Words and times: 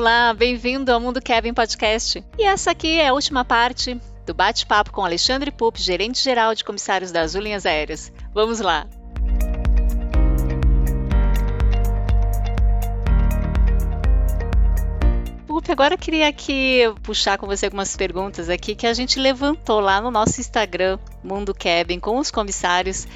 Olá, 0.00 0.32
bem-vindo 0.32 0.90
ao 0.90 0.98
Mundo 0.98 1.20
Kevin 1.20 1.52
Podcast. 1.52 2.24
E 2.38 2.42
essa 2.42 2.70
aqui 2.70 2.98
é 2.98 3.08
a 3.08 3.12
última 3.12 3.44
parte 3.44 4.00
do 4.24 4.32
bate-papo 4.32 4.90
com 4.90 5.04
Alexandre 5.04 5.50
Pup, 5.50 5.76
gerente 5.76 6.24
geral 6.24 6.54
de 6.54 6.64
comissários 6.64 7.12
das 7.12 7.34
Linhas 7.34 7.66
Aéreas. 7.66 8.10
Vamos 8.32 8.60
lá! 8.60 8.86
Pup, 15.46 15.68
agora 15.68 15.92
eu 15.92 15.98
queria 15.98 16.28
aqui 16.28 16.80
puxar 17.02 17.36
com 17.36 17.46
você 17.46 17.66
algumas 17.66 17.94
perguntas 17.94 18.48
aqui 18.48 18.74
que 18.74 18.86
a 18.86 18.94
gente 18.94 19.20
levantou 19.20 19.80
lá 19.80 20.00
no 20.00 20.10
nosso 20.10 20.40
Instagram, 20.40 20.98
Mundo 21.22 21.52
Kevin, 21.52 22.00
com 22.00 22.16
os 22.16 22.30
comissários. 22.30 23.06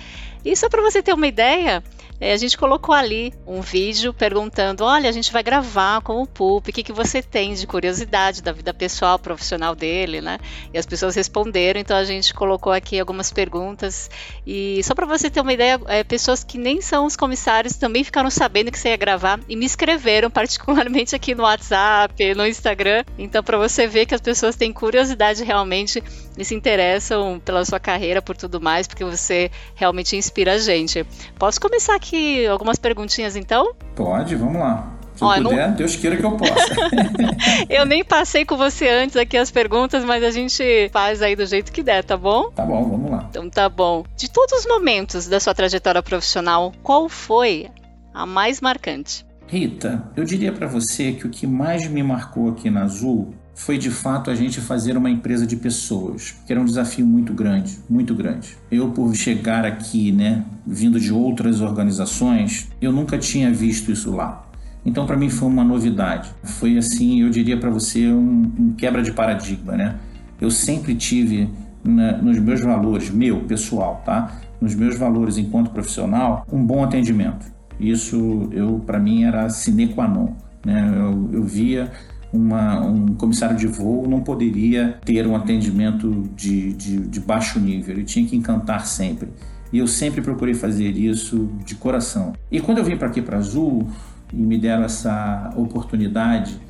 E 0.45 0.55
só 0.55 0.69
para 0.69 0.83
você 0.83 1.03
ter 1.03 1.14
uma 1.14 1.27
ideia, 1.27 1.83
é, 2.20 2.32
a 2.32 2.36
gente 2.36 2.56
colocou 2.56 2.95
ali 2.95 3.34
um 3.46 3.60
vídeo 3.60 4.12
perguntando: 4.14 4.84
olha, 4.84 5.09
a 5.09 5.12
gente 5.12 5.32
vai 5.32 5.42
gravar 5.42 6.00
com 6.00 6.22
o 6.22 6.27
Pulp, 6.27 6.68
o 6.68 6.72
que, 6.72 6.82
que 6.82 6.92
você 6.92 7.20
tem 7.20 7.55
de 7.55 7.66
curiosidade 7.66 8.42
da 8.42 8.52
vida 8.52 8.72
pessoal, 8.72 9.18
profissional 9.18 9.74
dele, 9.74 10.20
né? 10.20 10.38
E 10.72 10.78
as 10.78 10.86
pessoas 10.86 11.14
responderam, 11.14 11.80
então 11.80 11.97
a 11.97 12.05
gente 12.05 12.33
colocou 12.33 12.72
aqui 12.72 12.98
algumas 12.98 13.33
perguntas. 13.33 14.08
E 14.47 14.80
só 14.84 14.94
para 14.94 15.06
você 15.06 15.28
ter 15.28 15.41
uma 15.41 15.52
ideia, 15.52 15.80
é, 15.86 16.05
pessoas 16.05 16.44
que 16.44 16.56
nem 16.56 16.80
são 16.80 17.05
os 17.05 17.16
comissários 17.16 17.77
também 17.77 18.05
ficaram 18.05 18.30
sabendo 18.30 18.70
que 18.70 18.78
você 18.78 18.91
ia 18.91 18.96
gravar 18.96 19.41
e 19.48 19.56
me 19.56 19.67
escreveram, 19.67 20.30
particularmente 20.33 21.17
aqui 21.17 21.34
no 21.34 21.42
WhatsApp, 21.42 22.34
no 22.34 22.46
Instagram. 22.46 23.05
Então, 23.19 23.42
para 23.42 23.58
você 23.58 23.86
ver 23.86 24.06
que 24.06 24.14
as 24.14 24.20
pessoas 24.20 24.55
têm 24.56 24.72
curiosidade 24.72 25.42
realmente 25.42 26.02
e 26.36 26.44
se 26.44 26.55
interessam 26.55 27.41
pela 27.44 27.64
sua 27.64 27.80
carreira, 27.80 28.22
por 28.22 28.36
tudo 28.36 28.61
mais, 28.61 28.86
porque 28.86 29.05
você 29.05 29.50
realmente 29.74 30.17
inspira 30.17 30.55
a 30.55 30.58
gente. 30.58 31.05
Posso 31.39 31.61
começar 31.61 31.94
aqui 31.94 32.03
algumas 32.50 32.78
perguntinhas 32.78 33.36
então? 33.36 33.74
Pode, 33.94 34.34
vamos 34.34 34.60
lá. 34.60 34.94
Se 35.14 35.22
eu 35.22 35.28
puder, 35.28 35.69
não... 35.69 35.77
Deus 35.77 35.97
queira 35.97 36.16
que 36.16 36.24
eu 36.24 36.36
possa. 36.36 36.74
eu 37.70 37.86
nem 37.86 38.05
passei 38.05 38.44
com 38.44 38.56
você 38.56 38.88
antes 38.88 39.16
aqui 39.16 39.36
as 39.36 39.50
perguntas, 39.50 40.05
mas 40.05 40.24
a 40.24 40.30
gente 40.30 40.91
faz 40.92 41.22
aí 41.22 41.36
do 41.36 41.46
jeito 41.46 41.70
que 41.70 41.83
der, 41.83 42.02
tá 42.02 42.16
bom? 42.16 42.50
Tá 42.50 42.64
bom, 42.64 42.83
vamos 42.88 43.11
lá. 43.11 43.27
Então 43.30 43.48
tá 43.48 43.69
bom. 43.69 44.05
De 44.16 44.28
todos 44.28 44.61
os 44.61 44.66
momentos 44.66 45.28
da 45.28 45.38
sua 45.38 45.55
trajetória 45.55 46.02
profissional, 46.02 46.72
qual 46.83 47.08
foi 47.08 47.69
a 48.12 48.27
mais 48.27 48.61
marcante? 48.61 49.24
Rita, 49.55 50.10
eu 50.16 50.24
diria 50.24 50.50
para 50.50 50.66
você 50.66 51.12
que 51.12 51.28
o 51.28 51.30
que 51.30 51.47
mais 51.47 51.86
me 51.86 52.02
marcou 52.02 52.50
aqui 52.50 52.69
na 52.69 52.83
Azul 52.83 53.33
foi 53.55 53.78
de 53.78 53.88
fato 53.88 54.28
a 54.28 54.34
gente 54.34 54.61
fazer 54.61 54.96
uma 54.96 55.08
empresa 55.08 55.46
de 55.46 55.55
pessoas, 55.55 56.34
que 56.44 56.52
era 56.52 56.61
um 56.61 56.64
desafio 56.64 57.06
muito 57.06 57.33
grande, 57.33 57.78
muito 57.88 58.16
grande. 58.16 58.56
Eu 58.69 58.91
por 58.91 59.14
chegar 59.14 59.64
aqui, 59.64 60.11
né, 60.11 60.44
vindo 60.66 60.98
de 60.98 61.12
outras 61.12 61.61
organizações, 61.61 62.69
eu 62.83 62.91
nunca 62.91 63.16
tinha 63.16 63.52
visto 63.52 63.92
isso 63.92 64.11
lá. 64.11 64.44
Então 64.84 65.06
para 65.06 65.16
mim 65.16 65.30
foi 65.30 65.46
uma 65.46 65.62
novidade. 65.62 66.30
Foi 66.42 66.77
assim, 66.77 67.22
eu 67.22 67.30
diria 67.30 67.56
para 67.56 67.70
você 67.70 68.08
um, 68.08 68.52
um, 68.58 68.74
quebra 68.77 69.05
de 69.05 69.12
paradigma, 69.12 69.77
né? 69.77 70.00
Eu 70.41 70.50
sempre 70.50 70.96
tive 70.96 71.48
na, 71.84 72.16
nos 72.16 72.41
meus 72.41 72.61
valores, 72.61 73.08
meu 73.08 73.42
pessoal, 73.42 74.02
tá? 74.05 74.36
Nos 74.61 74.74
meus 74.74 74.98
valores 74.98 75.39
enquanto 75.39 75.70
profissional, 75.70 76.45
um 76.52 76.61
bom 76.67 76.83
atendimento. 76.83 77.54
Isso 77.90 78.48
eu 78.52 78.83
para 78.84 78.98
mim 78.98 79.24
era 79.24 79.48
sine 79.48 79.89
qua 79.89 80.08
non, 80.08 80.34
né? 80.64 80.92
eu, 80.96 81.30
eu 81.33 81.42
via 81.42 81.92
uma, 82.33 82.80
um 82.80 83.14
comissário 83.14 83.56
de 83.56 83.67
voo 83.67 84.08
não 84.08 84.20
poderia 84.20 84.98
ter 85.05 85.27
um 85.27 85.36
atendimento 85.36 86.28
de, 86.34 86.73
de, 86.73 86.98
de 87.06 87.20
baixo 87.20 87.61
nível, 87.61 87.94
ele 87.94 88.05
tinha 88.05 88.27
que 88.27 88.36
encantar 88.36 88.86
sempre. 88.86 89.28
E 89.73 89.78
eu 89.78 89.86
sempre 89.86 90.20
procurei 90.20 90.55
fazer 90.55 90.96
isso 90.96 91.50
de 91.64 91.74
coração. 91.74 92.33
E 92.50 92.61
quando 92.61 92.78
eu 92.78 92.84
vim 92.84 92.96
para 92.96 93.08
aqui 93.08 93.20
para 93.20 93.39
Azul 93.39 93.89
e 94.33 94.36
me 94.36 94.58
deram 94.58 94.84
essa 94.84 95.52
oportunidade 95.56 96.61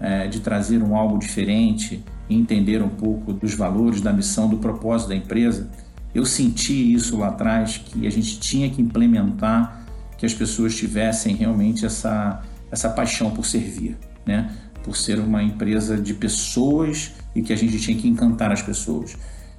é, 0.00 0.26
de 0.26 0.40
trazer 0.40 0.82
um 0.82 0.96
algo 0.96 1.18
diferente 1.18 2.02
entender 2.28 2.82
um 2.82 2.88
pouco 2.88 3.32
dos 3.32 3.54
valores, 3.54 4.00
da 4.00 4.12
missão, 4.12 4.48
do 4.48 4.56
propósito 4.56 5.08
da 5.08 5.16
empresa, 5.16 5.70
eu 6.14 6.24
senti 6.24 6.92
isso 6.94 7.18
lá 7.18 7.28
atrás 7.28 7.78
que 7.78 8.06
a 8.06 8.10
gente 8.10 8.38
tinha 8.38 8.70
que 8.70 8.80
implementar, 8.80 9.83
que 10.24 10.26
as 10.26 10.34
pessoas 10.34 10.74
tivessem 10.74 11.36
realmente 11.36 11.84
essa, 11.84 12.42
essa 12.70 12.88
paixão 12.88 13.30
por 13.30 13.44
servir, 13.44 13.98
né? 14.24 14.50
por 14.82 14.96
ser 14.96 15.18
uma 15.18 15.42
empresa 15.42 15.98
de 15.98 16.14
pessoas 16.14 17.12
e 17.34 17.42
que 17.42 17.52
a 17.52 17.56
gente 17.56 17.78
tinha 17.78 17.96
que 17.96 18.08
encantar 18.08 18.50
as 18.50 18.62
pessoas. 18.62 19.16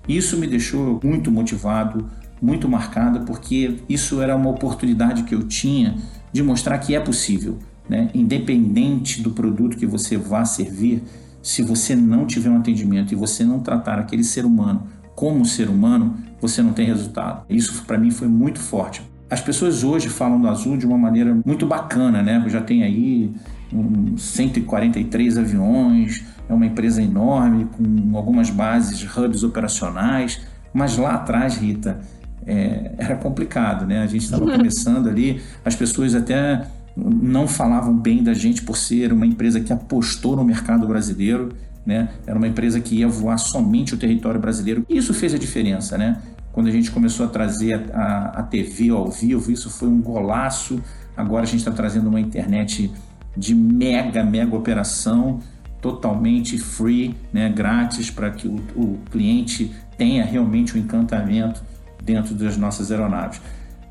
Isso 0.07 0.37
me 0.37 0.47
deixou 0.47 0.99
muito 1.03 1.31
motivado, 1.31 2.09
muito 2.41 2.67
marcado, 2.67 3.21
porque 3.25 3.77
isso 3.87 4.21
era 4.21 4.35
uma 4.35 4.49
oportunidade 4.49 5.23
que 5.23 5.35
eu 5.35 5.43
tinha 5.43 5.97
de 6.33 6.41
mostrar 6.41 6.77
que 6.79 6.95
é 6.95 6.99
possível, 6.99 7.59
né? 7.87 8.09
independente 8.13 9.21
do 9.21 9.31
produto 9.31 9.77
que 9.77 9.85
você 9.85 10.17
vá 10.17 10.45
servir, 10.45 11.03
se 11.43 11.61
você 11.61 11.95
não 11.95 12.25
tiver 12.25 12.49
um 12.49 12.57
atendimento 12.57 13.13
e 13.13 13.15
você 13.15 13.43
não 13.43 13.59
tratar 13.59 13.99
aquele 13.99 14.23
ser 14.23 14.45
humano 14.45 14.87
como 15.15 15.45
ser 15.45 15.69
humano, 15.69 16.17
você 16.41 16.61
não 16.61 16.73
tem 16.73 16.87
resultado. 16.87 17.45
Isso 17.49 17.83
para 17.85 17.97
mim 17.97 18.09
foi 18.11 18.27
muito 18.27 18.59
forte. 18.59 19.03
As 19.29 19.41
pessoas 19.41 19.83
hoje 19.83 20.07
falam 20.07 20.39
do 20.39 20.47
Azul 20.47 20.77
de 20.77 20.85
uma 20.85 20.97
maneira 20.97 21.35
muito 21.45 21.65
bacana, 21.65 22.21
né? 22.21 22.43
Já 22.47 22.61
tem 22.61 22.83
aí 22.83 23.31
um 23.73 24.17
143 24.17 25.37
aviões, 25.37 26.23
é 26.47 26.53
uma 26.53 26.65
empresa 26.65 27.01
enorme, 27.01 27.65
com 27.65 28.15
algumas 28.15 28.49
bases, 28.51 29.03
hubs 29.17 29.43
operacionais, 29.43 30.41
mas 30.71 30.97
lá 30.97 31.15
atrás, 31.15 31.57
Rita, 31.57 31.99
é, 32.45 32.91
era 32.97 33.15
complicado, 33.15 33.85
né? 33.85 34.03
A 34.03 34.07
gente 34.07 34.25
estava 34.25 34.45
começando 34.51 35.09
ali, 35.09 35.41
as 35.63 35.75
pessoas 35.75 36.13
até 36.13 36.67
não 36.95 37.47
falavam 37.47 37.97
bem 37.97 38.23
da 38.23 38.33
gente 38.33 38.61
por 38.61 38.77
ser 38.77 39.11
uma 39.11 39.25
empresa 39.25 39.59
que 39.59 39.73
apostou 39.73 40.35
no 40.35 40.43
mercado 40.43 40.87
brasileiro, 40.87 41.49
né? 41.85 42.09
Era 42.25 42.37
uma 42.37 42.47
empresa 42.47 42.79
que 42.79 42.95
ia 42.95 43.07
voar 43.07 43.37
somente 43.37 43.93
o 43.93 43.97
território 43.97 44.39
brasileiro. 44.39 44.85
Isso 44.87 45.13
fez 45.13 45.33
a 45.33 45.37
diferença, 45.37 45.97
né? 45.97 46.21
Quando 46.55 46.67
a 46.67 46.71
gente 46.71 46.89
começou 46.89 47.25
a 47.25 47.29
trazer 47.29 47.91
a, 47.93 47.99
a, 47.99 48.39
a 48.39 48.43
TV 48.43 48.89
ao 48.89 49.09
vivo, 49.11 49.51
isso 49.51 49.69
foi 49.69 49.89
um 49.89 50.01
golaço. 50.01 50.81
Agora 51.17 51.43
a 51.43 51.45
gente 51.45 51.59
está 51.59 51.71
trazendo 51.71 52.07
uma 52.07 52.21
internet 52.21 52.89
de 53.35 53.53
mega, 53.53 54.23
mega 54.23 54.55
operação 54.55 55.41
totalmente 55.81 56.57
free, 56.57 57.13
né, 57.33 57.49
grátis, 57.49 58.09
para 58.09 58.31
que 58.31 58.47
o, 58.47 58.55
o 58.73 58.97
cliente 59.11 59.75
tenha 59.97 60.23
realmente 60.23 60.77
um 60.77 60.79
encantamento 60.79 61.61
dentro 62.01 62.33
das 62.33 62.55
nossas 62.55 62.89
aeronaves. 62.89 63.41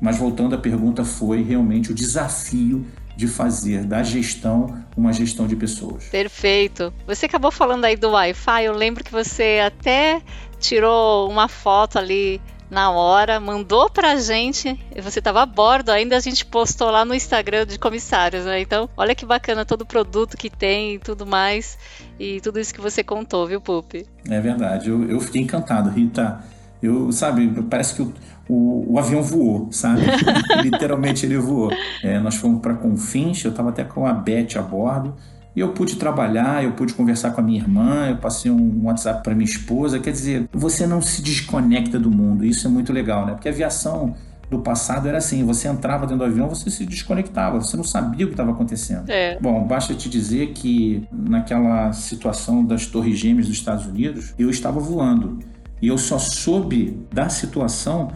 Mas 0.01 0.17
voltando 0.17 0.55
à 0.55 0.57
pergunta, 0.57 1.05
foi 1.05 1.43
realmente 1.43 1.91
o 1.91 1.93
desafio 1.93 2.83
de 3.15 3.27
fazer 3.27 3.83
da 3.83 4.01
gestão 4.01 4.83
uma 4.97 5.13
gestão 5.13 5.45
de 5.45 5.55
pessoas. 5.55 6.05
Perfeito. 6.05 6.91
Você 7.05 7.27
acabou 7.27 7.51
falando 7.51 7.85
aí 7.85 7.95
do 7.95 8.09
Wi-Fi, 8.09 8.65
eu 8.65 8.73
lembro 8.73 9.03
que 9.03 9.11
você 9.11 9.61
até 9.63 10.19
tirou 10.59 11.29
uma 11.29 11.47
foto 11.47 11.99
ali 11.99 12.41
na 12.69 12.91
hora, 12.91 13.39
mandou 13.39 13.89
pra 13.89 14.15
gente, 14.17 14.79
você 15.01 15.19
estava 15.19 15.41
a 15.41 15.45
bordo 15.45 15.91
ainda, 15.91 16.17
a 16.17 16.19
gente 16.19 16.45
postou 16.45 16.89
lá 16.89 17.05
no 17.05 17.13
Instagram 17.13 17.65
de 17.65 17.77
comissários, 17.77 18.45
né? 18.45 18.59
Então, 18.59 18.89
olha 18.97 19.15
que 19.15 19.25
bacana 19.25 19.65
todo 19.65 19.81
o 19.81 19.85
produto 19.85 20.35
que 20.35 20.49
tem 20.49 20.95
e 20.95 20.99
tudo 20.99 21.25
mais, 21.25 21.77
e 22.19 22.41
tudo 22.41 22.59
isso 22.59 22.73
que 22.73 22.81
você 22.81 23.03
contou, 23.03 23.45
viu, 23.45 23.61
Pupi? 23.61 24.05
É 24.29 24.39
verdade, 24.39 24.89
eu, 24.89 25.09
eu 25.09 25.19
fiquei 25.19 25.41
encantado, 25.41 25.89
Rita. 25.89 26.39
Eu, 26.81 27.11
sabe, 27.11 27.47
parece 27.69 27.95
que 27.95 28.01
o, 28.01 28.13
o, 28.47 28.93
o 28.93 28.99
avião 28.99 29.23
voou, 29.23 29.69
sabe? 29.71 30.01
Literalmente 30.61 31.25
ele 31.25 31.37
voou. 31.37 31.71
É, 32.03 32.19
nós 32.19 32.35
fomos 32.35 32.61
para 32.61 32.75
Confins, 32.75 33.43
eu 33.43 33.51
estava 33.51 33.69
até 33.69 33.83
com 33.83 34.05
a 34.05 34.13
Beth 34.13 34.57
a 34.57 34.61
bordo, 34.61 35.15
e 35.55 35.59
eu 35.61 35.69
pude 35.69 35.95
trabalhar, 35.95 36.63
eu 36.63 36.73
pude 36.73 36.93
conversar 36.93 37.31
com 37.31 37.39
a 37.39 37.43
minha 37.43 37.59
irmã, 37.59 38.09
eu 38.09 38.17
passei 38.17 38.51
um 38.51 38.83
WhatsApp 38.83 39.23
para 39.23 39.33
minha 39.33 39.49
esposa. 39.49 39.99
Quer 39.99 40.11
dizer, 40.11 40.49
você 40.51 40.85
não 40.85 41.01
se 41.01 41.21
desconecta 41.21 41.97
do 41.97 42.11
mundo. 42.11 42.43
Isso 42.43 42.67
é 42.67 42.69
muito 42.69 42.91
legal, 42.91 43.25
né? 43.25 43.33
Porque 43.33 43.47
a 43.47 43.51
aviação 43.51 44.13
do 44.49 44.59
passado 44.59 45.07
era 45.07 45.17
assim: 45.17 45.45
você 45.45 45.69
entrava 45.69 46.05
dentro 46.05 46.17
do 46.17 46.25
avião, 46.25 46.49
você 46.49 46.69
se 46.69 46.85
desconectava, 46.85 47.61
você 47.61 47.77
não 47.77 47.85
sabia 47.85 48.25
o 48.25 48.29
que 48.29 48.33
estava 48.33 48.51
acontecendo. 48.51 49.09
É. 49.09 49.39
Bom, 49.39 49.65
basta 49.65 49.93
te 49.93 50.09
dizer 50.09 50.47
que 50.47 51.07
naquela 51.11 51.93
situação 51.93 52.63
das 52.63 52.85
Torres 52.85 53.17
Gêmeas 53.17 53.47
dos 53.47 53.55
Estados 53.55 53.85
Unidos, 53.85 54.33
eu 54.37 54.49
estava 54.49 54.79
voando. 54.79 55.39
E 55.81 55.87
eu 55.87 55.97
só 55.97 56.19
soube 56.19 56.99
da 57.13 57.29
situação 57.29 58.11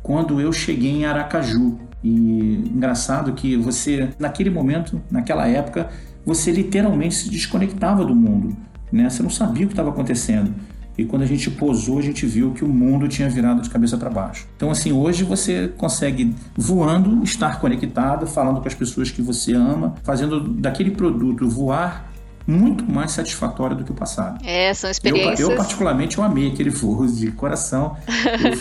quando 0.00 0.40
eu 0.40 0.52
cheguei 0.52 0.92
em 0.92 1.06
Aracaju. 1.06 1.78
E 2.02 2.70
engraçado 2.74 3.32
que 3.32 3.56
você, 3.56 4.10
naquele 4.18 4.50
momento, 4.50 5.00
naquela 5.10 5.48
época, 5.48 5.88
você 6.24 6.50
literalmente 6.50 7.14
se 7.14 7.30
desconectava 7.30 8.04
do 8.04 8.14
mundo, 8.14 8.56
né? 8.90 9.08
Você 9.08 9.22
não 9.22 9.30
sabia 9.30 9.64
o 9.64 9.68
que 9.68 9.72
estava 9.72 9.90
acontecendo. 9.90 10.54
E 10.96 11.04
quando 11.04 11.22
a 11.22 11.26
gente 11.26 11.50
posou, 11.50 11.98
a 11.98 12.02
gente 12.02 12.24
viu 12.24 12.52
que 12.52 12.64
o 12.64 12.68
mundo 12.68 13.08
tinha 13.08 13.28
virado 13.28 13.60
de 13.60 13.68
cabeça 13.68 13.96
para 13.96 14.08
baixo. 14.08 14.46
Então, 14.56 14.70
assim, 14.70 14.92
hoje 14.92 15.24
você 15.24 15.68
consegue 15.76 16.34
voando, 16.56 17.22
estar 17.24 17.60
conectado, 17.60 18.26
falando 18.26 18.60
com 18.60 18.68
as 18.68 18.74
pessoas 18.74 19.10
que 19.10 19.20
você 19.20 19.52
ama, 19.54 19.94
fazendo 20.04 20.40
daquele 20.40 20.92
produto 20.92 21.48
voar 21.48 22.12
muito 22.46 22.84
mais 22.84 23.10
satisfatório 23.12 23.76
do 23.76 23.84
que 23.84 23.90
o 23.90 23.94
passado. 23.94 24.44
É, 24.44 24.72
são 24.72 24.90
experiências. 24.90 25.40
Eu, 25.40 25.50
eu 25.50 25.56
particularmente, 25.56 26.18
eu 26.18 26.24
amei 26.24 26.48
aquele 26.48 26.70
voo 26.70 27.06
de 27.10 27.32
coração. 27.32 27.96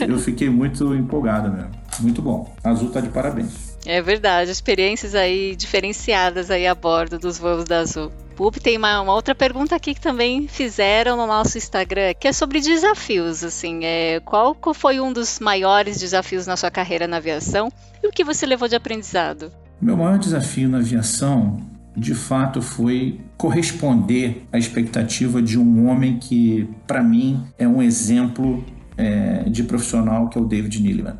eu, 0.01 0.15
eu 0.15 0.19
fiquei 0.19 0.49
muito 0.49 0.95
empolgado 0.95 1.51
mesmo. 1.51 1.71
Muito 1.99 2.21
bom. 2.21 2.51
A 2.63 2.69
Azul 2.69 2.89
tá 2.89 2.99
de 2.99 3.09
parabéns. 3.09 3.72
É 3.85 4.01
verdade, 4.01 4.49
experiências 4.49 5.13
aí 5.13 5.55
diferenciadas 5.55 6.49
aí 6.49 6.65
a 6.65 6.73
bordo 6.73 7.19
dos 7.19 7.37
voos 7.37 7.65
da 7.65 7.79
Azul. 7.79 8.11
Pup, 8.35 8.55
tem 8.57 8.77
uma, 8.77 9.01
uma, 9.01 9.13
outra 9.13 9.35
pergunta 9.35 9.75
aqui 9.75 9.93
que 9.93 10.01
também 10.01 10.47
fizeram 10.47 11.15
no 11.15 11.27
nosso 11.27 11.57
Instagram, 11.57 12.13
que 12.19 12.27
é 12.27 12.33
sobre 12.33 12.59
desafios, 12.61 13.43
assim, 13.43 13.83
é, 13.83 14.19
qual 14.21 14.57
foi 14.73 14.99
um 14.99 15.13
dos 15.13 15.39
maiores 15.39 15.99
desafios 15.99 16.47
na 16.47 16.57
sua 16.57 16.71
carreira 16.71 17.07
na 17.07 17.17
aviação 17.17 17.71
e 18.01 18.07
o 18.07 18.11
que 18.11 18.23
você 18.23 18.45
levou 18.45 18.67
de 18.67 18.75
aprendizado? 18.75 19.51
Meu 19.79 19.95
maior 19.97 20.17
desafio 20.17 20.67
na 20.67 20.79
aviação, 20.79 21.59
de 21.95 22.15
fato, 22.15 22.61
foi 22.61 23.19
corresponder 23.37 24.43
à 24.51 24.57
expectativa 24.57 25.41
de 25.41 25.59
um 25.59 25.87
homem 25.87 26.17
que, 26.17 26.67
para 26.87 27.03
mim, 27.03 27.43
é 27.57 27.67
um 27.67 27.81
exemplo 27.83 28.63
é, 28.97 29.43
de 29.43 29.63
profissional, 29.63 30.29
que 30.29 30.37
é 30.37 30.41
o 30.41 30.45
David 30.45 30.81
Neeleman. 30.81 31.17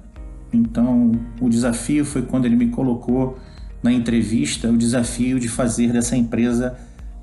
Então, 0.53 1.11
o 1.41 1.49
desafio 1.49 2.05
foi 2.05 2.21
quando 2.21 2.45
ele 2.45 2.55
me 2.55 2.67
colocou 2.67 3.37
na 3.81 3.91
entrevista 3.91 4.69
o 4.69 4.77
desafio 4.77 5.39
de 5.39 5.49
fazer 5.49 5.91
dessa 5.91 6.15
empresa 6.15 6.77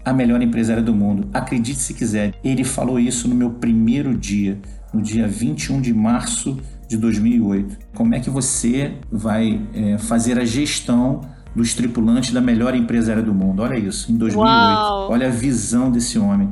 a 0.05 0.12
melhor 0.12 0.43
empresária 0.43 0.82
do 0.82 0.94
mundo. 0.94 1.29
Acredite 1.32 1.79
se 1.79 1.94
quiser, 1.94 2.35
ele 2.43 2.65
falou 2.65 2.99
isso 2.99 3.29
no 3.29 3.35
meu 3.35 3.50
primeiro 3.50 4.17
dia, 4.17 4.59
no 4.93 5.00
dia 5.00 5.27
21 5.27 5.81
de 5.81 5.93
março 5.94 6.59
de 6.88 6.97
2008. 6.97 7.79
Como 7.94 8.15
é 8.15 8.21
que 8.21 8.29
você 8.29 8.94
vai 9.11 9.61
é, 9.75 9.99
fazer 9.99 10.38
a 10.38 10.44
gestão 10.44 11.21
dos 11.55 11.75
tripulantes 11.75 12.33
da 12.33 12.41
melhor 12.41 12.75
empresária 12.75 13.23
do 13.23 13.33
mundo? 13.33 13.62
Olha 13.62 13.79
isso, 13.79 14.11
em 14.11 14.17
2008. 14.17 14.49
Uau. 14.49 15.11
Olha 15.12 15.29
a 15.29 15.31
visão 15.31 15.91
desse 15.91 16.19
homem. 16.19 16.49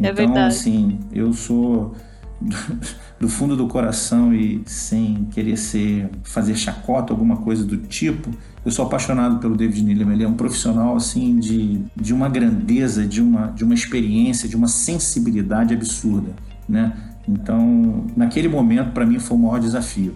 É 0.00 0.10
então, 0.10 0.14
verdade. 0.14 0.54
assim, 0.54 0.98
eu 1.12 1.32
sou 1.32 1.94
do 3.18 3.28
fundo 3.28 3.56
do 3.56 3.66
coração 3.66 4.34
e 4.34 4.62
sem 4.66 5.26
querer 5.30 5.56
ser 5.56 6.10
fazer 6.22 6.54
chacota 6.54 7.12
alguma 7.12 7.38
coisa 7.38 7.64
do 7.64 7.76
tipo, 7.76 8.30
eu 8.64 8.70
sou 8.70 8.84
apaixonado 8.84 9.38
pelo 9.38 9.56
David 9.56 9.82
Neeleman. 9.84 10.14
Ele 10.14 10.24
é 10.24 10.28
um 10.28 10.34
profissional 10.34 10.96
assim 10.96 11.38
de, 11.38 11.80
de 11.94 12.12
uma 12.12 12.28
grandeza, 12.28 13.06
de 13.06 13.22
uma, 13.22 13.48
de 13.48 13.64
uma 13.64 13.74
experiência, 13.74 14.48
de 14.48 14.56
uma 14.56 14.68
sensibilidade 14.68 15.72
absurda, 15.72 16.34
né? 16.68 16.92
Então, 17.28 18.06
naquele 18.16 18.48
momento, 18.48 18.92
para 18.92 19.04
mim, 19.04 19.18
foi 19.18 19.36
o 19.36 19.40
maior 19.40 19.58
desafio. 19.58 20.14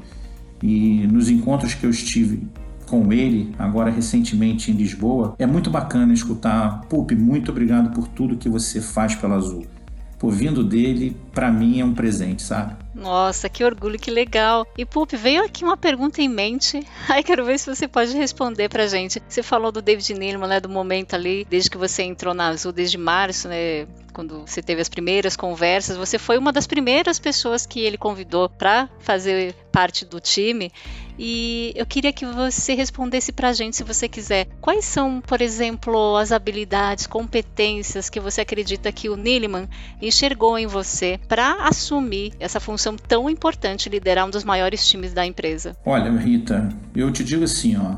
E 0.62 1.06
nos 1.08 1.28
encontros 1.28 1.74
que 1.74 1.84
eu 1.84 1.90
estive 1.90 2.46
com 2.86 3.12
ele, 3.12 3.52
agora 3.58 3.90
recentemente 3.90 4.70
em 4.70 4.74
Lisboa, 4.74 5.34
é 5.38 5.46
muito 5.46 5.70
bacana 5.70 6.12
escutar, 6.12 6.82
Pup, 6.82 7.12
muito 7.12 7.50
obrigado 7.50 7.92
por 7.92 8.06
tudo 8.08 8.36
que 8.36 8.48
você 8.48 8.80
faz 8.80 9.14
pela 9.14 9.36
Azul 9.36 9.64
por 10.20 10.32
vindo 10.32 10.62
dele, 10.62 11.16
para 11.32 11.50
mim 11.50 11.80
é 11.80 11.84
um 11.84 11.94
presente, 11.94 12.42
sabe? 12.42 12.76
Nossa, 12.94 13.48
que 13.48 13.64
orgulho, 13.64 13.98
que 13.98 14.10
legal. 14.10 14.66
E 14.76 14.84
Pup, 14.84 15.10
veio 15.16 15.42
aqui 15.42 15.64
uma 15.64 15.78
pergunta 15.78 16.20
em 16.20 16.28
mente. 16.28 16.86
Ai, 17.08 17.22
quero 17.22 17.42
ver 17.42 17.58
se 17.58 17.74
você 17.74 17.88
pode 17.88 18.14
responder 18.14 18.68
pra 18.68 18.86
gente. 18.86 19.22
Você 19.26 19.42
falou 19.42 19.72
do 19.72 19.80
David 19.80 20.12
Neilman, 20.12 20.46
né, 20.46 20.60
do 20.60 20.68
momento 20.68 21.14
ali, 21.14 21.46
desde 21.48 21.70
que 21.70 21.78
você 21.78 22.02
entrou 22.02 22.34
na 22.34 22.48
Azul, 22.48 22.70
desde 22.70 22.98
março, 22.98 23.48
né, 23.48 23.86
quando 24.10 24.46
você 24.46 24.62
teve 24.62 24.80
as 24.80 24.88
primeiras 24.88 25.36
conversas, 25.36 25.96
você 25.96 26.18
foi 26.18 26.38
uma 26.38 26.52
das 26.52 26.66
primeiras 26.66 27.18
pessoas 27.18 27.66
que 27.66 27.80
ele 27.80 27.96
convidou 27.96 28.48
para 28.48 28.88
fazer 28.98 29.54
parte 29.70 30.04
do 30.04 30.20
time. 30.20 30.70
E 31.18 31.72
eu 31.76 31.84
queria 31.84 32.12
que 32.12 32.24
você 32.24 32.74
respondesse 32.74 33.30
para 33.30 33.48
a 33.48 33.52
gente, 33.52 33.76
se 33.76 33.84
você 33.84 34.08
quiser, 34.08 34.46
quais 34.60 34.86
são, 34.86 35.20
por 35.20 35.42
exemplo, 35.42 36.16
as 36.16 36.32
habilidades, 36.32 37.06
competências 37.06 38.08
que 38.08 38.18
você 38.18 38.40
acredita 38.40 38.90
que 38.90 39.08
o 39.08 39.16
Niliman 39.16 39.68
enxergou 40.00 40.58
em 40.58 40.66
você 40.66 41.20
para 41.28 41.66
assumir 41.66 42.32
essa 42.40 42.58
função 42.58 42.96
tão 42.96 43.28
importante, 43.28 43.88
liderar 43.88 44.26
um 44.26 44.30
dos 44.30 44.44
maiores 44.44 44.86
times 44.88 45.12
da 45.12 45.26
empresa? 45.26 45.76
Olha, 45.84 46.10
Rita, 46.10 46.68
eu 46.94 47.12
te 47.12 47.22
digo 47.22 47.44
assim, 47.44 47.76
ó, 47.76 47.96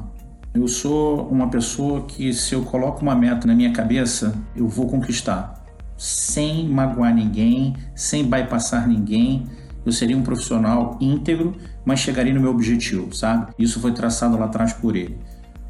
eu 0.55 0.69
sou 0.69 1.29
uma 1.29 1.49
pessoa 1.49 2.03
que 2.03 2.33
se 2.33 2.55
eu 2.55 2.63
coloco 2.65 3.01
uma 3.03 3.15
meta 3.15 3.47
na 3.47 3.55
minha 3.55 3.73
cabeça, 3.73 4.35
eu 4.55 4.69
vou 4.69 4.89
conquistar, 4.89 5.62
sem 6.03 6.69
magoar 6.69 7.15
ninguém, 7.15 7.75
sem 7.95 8.25
bypassar 8.25 8.89
ninguém 8.89 9.47
eu 9.85 9.93
seria 9.93 10.17
um 10.17 10.23
profissional 10.23 10.97
íntegro, 11.01 11.57
mas 11.85 12.01
chegaria 12.01 12.33
no 12.33 12.41
meu 12.41 12.51
objetivo, 12.51 13.15
sabe? 13.15 13.53
Isso 13.59 13.81
foi 13.81 13.93
traçado 13.93 14.39
lá 14.39 14.47
atrás 14.47 14.73
por 14.73 14.95
ele. 14.95 15.17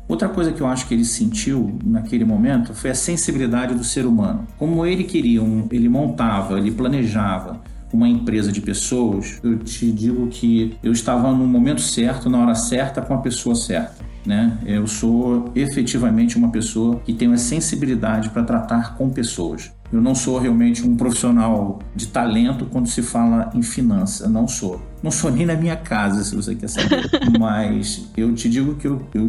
Outra 0.06 0.28
coisa 0.28 0.52
que 0.52 0.60
eu 0.60 0.66
acho 0.66 0.86
que 0.86 0.94
ele 0.94 1.04
sentiu 1.04 1.78
naquele 1.82 2.24
momento 2.24 2.74
foi 2.74 2.90
a 2.90 2.94
sensibilidade 2.94 3.74
do 3.74 3.84
ser 3.84 4.04
humano. 4.04 4.46
Como 4.58 4.84
ele 4.84 5.04
queria, 5.04 5.42
um, 5.42 5.66
ele 5.70 5.88
montava, 5.88 6.58
ele 6.58 6.70
planejava 6.70 7.60
uma 7.92 8.08
empresa 8.08 8.50
de 8.50 8.60
pessoas, 8.60 9.38
eu 9.42 9.58
te 9.58 9.90
digo 9.92 10.26
que 10.28 10.76
eu 10.82 10.92
estava 10.92 11.30
no 11.30 11.46
momento 11.46 11.80
certo, 11.80 12.28
na 12.28 12.38
hora 12.38 12.54
certa, 12.54 13.00
com 13.00 13.14
a 13.14 13.18
pessoa 13.18 13.54
certa. 13.54 14.11
Né? 14.24 14.56
Eu 14.64 14.86
sou 14.86 15.50
efetivamente 15.54 16.36
uma 16.36 16.50
pessoa 16.50 17.00
que 17.04 17.12
tem 17.12 17.26
uma 17.26 17.36
sensibilidade 17.36 18.30
para 18.30 18.44
tratar 18.44 18.96
com 18.96 19.10
pessoas. 19.10 19.72
Eu 19.92 20.00
não 20.00 20.14
sou 20.14 20.38
realmente 20.38 20.86
um 20.86 20.96
profissional 20.96 21.80
de 21.94 22.06
talento 22.06 22.66
quando 22.66 22.88
se 22.88 23.02
fala 23.02 23.50
em 23.52 23.62
finança, 23.62 24.28
não 24.28 24.46
sou. 24.46 24.80
Não 25.02 25.10
sou 25.10 25.30
nem 25.30 25.44
na 25.44 25.54
minha 25.54 25.76
casa, 25.76 26.22
se 26.22 26.34
você 26.34 26.54
quer 26.54 26.68
saber. 26.68 27.10
mas 27.38 28.08
eu 28.16 28.32
te 28.34 28.48
digo 28.48 28.76
que 28.76 28.86
eu, 28.86 29.04
eu 29.12 29.28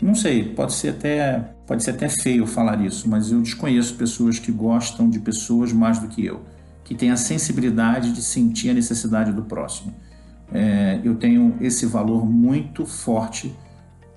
não 0.00 0.14
sei, 0.14 0.44
pode 0.44 0.74
ser 0.74 0.90
até 0.90 1.52
pode 1.66 1.82
ser 1.82 1.92
até 1.92 2.08
feio 2.08 2.46
falar 2.46 2.80
isso, 2.84 3.08
mas 3.08 3.32
eu 3.32 3.40
desconheço 3.42 3.94
pessoas 3.94 4.38
que 4.38 4.52
gostam 4.52 5.10
de 5.10 5.18
pessoas 5.18 5.72
mais 5.72 5.98
do 5.98 6.06
que 6.06 6.24
eu, 6.24 6.42
que 6.84 6.94
têm 6.94 7.10
a 7.10 7.16
sensibilidade 7.16 8.12
de 8.12 8.22
sentir 8.22 8.70
a 8.70 8.74
necessidade 8.74 9.32
do 9.32 9.42
próximo. 9.42 9.92
É, 10.52 11.00
eu 11.02 11.16
tenho 11.16 11.56
esse 11.60 11.86
valor 11.86 12.24
muito 12.24 12.86
forte 12.86 13.52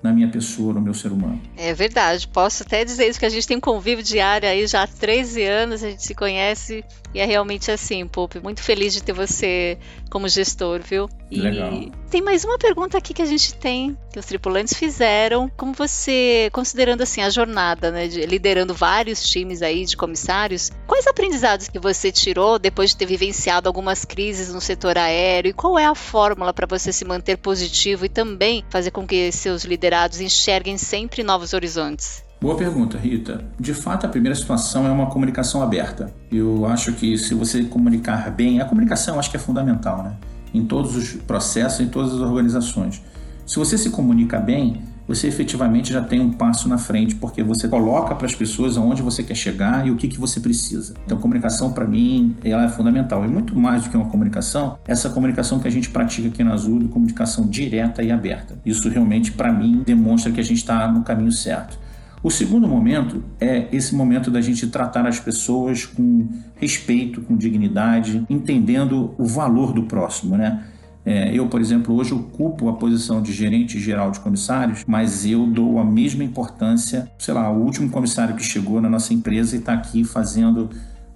na 0.02 0.12
minha 0.12 0.28
pessoa, 0.28 0.72
no 0.72 0.80
meu 0.80 0.94
ser 0.94 1.12
humano. 1.12 1.40
É 1.56 1.74
verdade, 1.74 2.26
posso 2.28 2.62
até 2.62 2.84
dizer 2.84 3.08
isso, 3.08 3.18
que 3.18 3.26
a 3.26 3.30
gente 3.30 3.46
tem 3.46 3.56
um 3.56 3.60
convívio 3.60 4.02
diário 4.02 4.48
aí 4.48 4.66
já 4.66 4.82
há 4.82 4.86
13 4.86 5.42
anos, 5.44 5.84
a 5.84 5.90
gente 5.90 6.02
se 6.02 6.14
conhece 6.14 6.84
e 7.14 7.20
é 7.20 7.24
realmente 7.24 7.70
assim, 7.70 8.06
Pope. 8.06 8.40
Muito 8.40 8.62
feliz 8.62 8.94
de 8.94 9.02
ter 9.02 9.12
você 9.12 9.78
como 10.10 10.28
gestor, 10.28 10.80
viu? 10.82 11.08
E 11.30 11.40
Legal. 11.40 11.70
tem 12.10 12.20
mais 12.20 12.44
uma 12.44 12.58
pergunta 12.58 12.98
aqui 12.98 13.14
que 13.14 13.22
a 13.22 13.26
gente 13.26 13.54
tem, 13.54 13.96
que 14.12 14.18
os 14.18 14.26
tripulantes 14.26 14.74
fizeram. 14.74 15.48
Como 15.56 15.72
você, 15.72 16.50
considerando 16.52 17.02
assim 17.02 17.22
a 17.22 17.30
jornada, 17.30 17.90
né, 17.90 18.08
de, 18.08 18.26
liderando 18.26 18.74
vários 18.74 19.22
times 19.22 19.62
aí 19.62 19.84
de 19.84 19.96
comissários, 19.96 20.72
quais 20.86 21.06
aprendizados 21.06 21.68
que 21.68 21.78
você 21.78 22.10
tirou 22.10 22.58
depois 22.58 22.90
de 22.90 22.96
ter 22.96 23.06
vivenciado 23.06 23.68
algumas 23.68 24.04
crises 24.04 24.52
no 24.52 24.60
setor 24.60 24.98
aéreo? 24.98 25.50
E 25.50 25.54
qual 25.54 25.78
é 25.78 25.86
a 25.86 25.94
fórmula 25.94 26.52
para 26.52 26.66
você 26.66 26.92
se 26.92 27.04
manter 27.04 27.36
positivo 27.36 28.04
e 28.04 28.08
também 28.08 28.64
fazer 28.68 28.90
com 28.90 29.06
que 29.06 29.30
seus 29.30 29.64
liderados 29.64 30.20
enxerguem 30.20 30.76
sempre 30.76 31.22
novos 31.22 31.52
horizontes? 31.52 32.24
Boa 32.40 32.56
pergunta, 32.56 32.96
Rita. 32.96 33.44
De 33.60 33.74
fato, 33.74 34.06
a 34.06 34.08
primeira 34.08 34.34
situação 34.34 34.86
é 34.86 34.90
uma 34.90 35.10
comunicação 35.10 35.62
aberta. 35.62 36.10
Eu 36.32 36.64
acho 36.64 36.94
que 36.94 37.18
se 37.18 37.34
você 37.34 37.64
comunicar 37.64 38.30
bem, 38.30 38.62
a 38.62 38.64
comunicação 38.64 39.18
acho 39.18 39.30
que 39.30 39.36
é 39.36 39.40
fundamental, 39.40 40.02
né? 40.02 40.14
Em 40.54 40.64
todos 40.64 40.96
os 40.96 41.12
processos, 41.12 41.80
em 41.80 41.88
todas 41.88 42.14
as 42.14 42.20
organizações. 42.20 43.02
Se 43.46 43.58
você 43.58 43.76
se 43.76 43.90
comunica 43.90 44.38
bem, 44.38 44.80
você 45.06 45.26
efetivamente 45.26 45.92
já 45.92 46.00
tem 46.00 46.18
um 46.18 46.32
passo 46.32 46.66
na 46.66 46.78
frente, 46.78 47.14
porque 47.14 47.42
você 47.42 47.68
coloca 47.68 48.14
para 48.14 48.26
as 48.26 48.34
pessoas 48.34 48.78
aonde 48.78 49.02
você 49.02 49.22
quer 49.22 49.34
chegar 49.34 49.86
e 49.86 49.90
o 49.90 49.96
que, 49.96 50.08
que 50.08 50.18
você 50.18 50.40
precisa. 50.40 50.94
Então, 51.04 51.18
comunicação, 51.18 51.74
para 51.74 51.86
mim, 51.86 52.34
ela 52.42 52.64
é 52.64 52.68
fundamental. 52.70 53.22
E 53.22 53.28
muito 53.28 53.54
mais 53.54 53.82
do 53.82 53.90
que 53.90 53.96
uma 53.98 54.08
comunicação, 54.08 54.78
essa 54.86 55.10
comunicação 55.10 55.58
que 55.58 55.68
a 55.68 55.70
gente 55.70 55.90
pratica 55.90 56.28
aqui 56.28 56.42
na 56.42 56.54
Azul, 56.54 56.88
comunicação 56.88 57.46
direta 57.46 58.02
e 58.02 58.10
aberta. 58.10 58.58
Isso 58.64 58.88
realmente, 58.88 59.30
para 59.30 59.52
mim, 59.52 59.82
demonstra 59.84 60.32
que 60.32 60.40
a 60.40 60.44
gente 60.44 60.58
está 60.58 60.90
no 60.90 61.02
caminho 61.02 61.32
certo. 61.32 61.89
O 62.22 62.30
segundo 62.30 62.68
momento 62.68 63.22
é 63.40 63.66
esse 63.72 63.94
momento 63.94 64.30
da 64.30 64.42
gente 64.42 64.66
tratar 64.66 65.06
as 65.06 65.18
pessoas 65.18 65.86
com 65.86 66.28
respeito, 66.56 67.22
com 67.22 67.34
dignidade, 67.34 68.26
entendendo 68.28 69.14
o 69.16 69.24
valor 69.24 69.72
do 69.72 69.84
próximo, 69.84 70.36
né? 70.36 70.64
É, 71.02 71.34
eu, 71.34 71.48
por 71.48 71.62
exemplo, 71.62 71.94
hoje 71.94 72.12
ocupo 72.12 72.68
a 72.68 72.74
posição 72.74 73.22
de 73.22 73.32
gerente 73.32 73.80
geral 73.80 74.10
de 74.10 74.20
comissários, 74.20 74.84
mas 74.86 75.24
eu 75.24 75.46
dou 75.46 75.78
a 75.78 75.84
mesma 75.84 76.22
importância, 76.22 77.10
sei 77.18 77.32
lá, 77.32 77.50
o 77.50 77.62
último 77.62 77.88
comissário 77.88 78.36
que 78.36 78.44
chegou 78.44 78.82
na 78.82 78.90
nossa 78.90 79.14
empresa 79.14 79.56
e 79.56 79.58
está 79.58 79.72
aqui 79.72 80.04
fazendo 80.04 80.68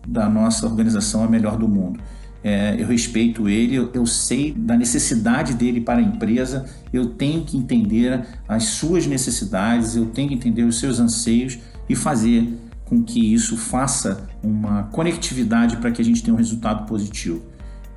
da 0.09 0.27
nossa 0.27 0.67
organização 0.67 1.23
a 1.23 1.29
melhor 1.29 1.59
do 1.59 1.69
mundo 1.69 2.01
é, 2.45 2.77
eu 2.79 2.87
respeito 2.87 3.49
ele, 3.49 3.75
eu, 3.75 3.91
eu, 3.95 4.05
sei 4.05 4.53
da 4.53 4.77
necessidade 4.77 5.55
dele 5.55 5.81
para 5.81 5.99
a 5.99 6.03
empresa, 6.03 6.67
eu 6.93 7.07
tenho 7.07 7.43
que 7.43 7.57
entender 7.57 8.23
as 8.47 8.65
suas 8.65 9.07
necessidades, 9.07 9.97
eu 9.97 10.07
tenho 10.07 10.29
que 10.29 10.35
entender 10.35 10.63
os 10.63 10.79
seus 10.79 11.01
anseios 11.01 11.59
e 11.89 11.97
fazer 11.97 12.53
com 12.85 13.03
que 13.03 13.33
isso 13.33 13.57
faça 13.57 14.29
uma 14.43 14.83
conectividade 14.85 15.79
para 15.79 15.91
que 15.91 16.03
a 16.03 16.05
gente 16.05 16.23
tenha 16.23 16.35
um 16.35 16.37
resultado 16.39 16.87
positivo. 16.87 17.43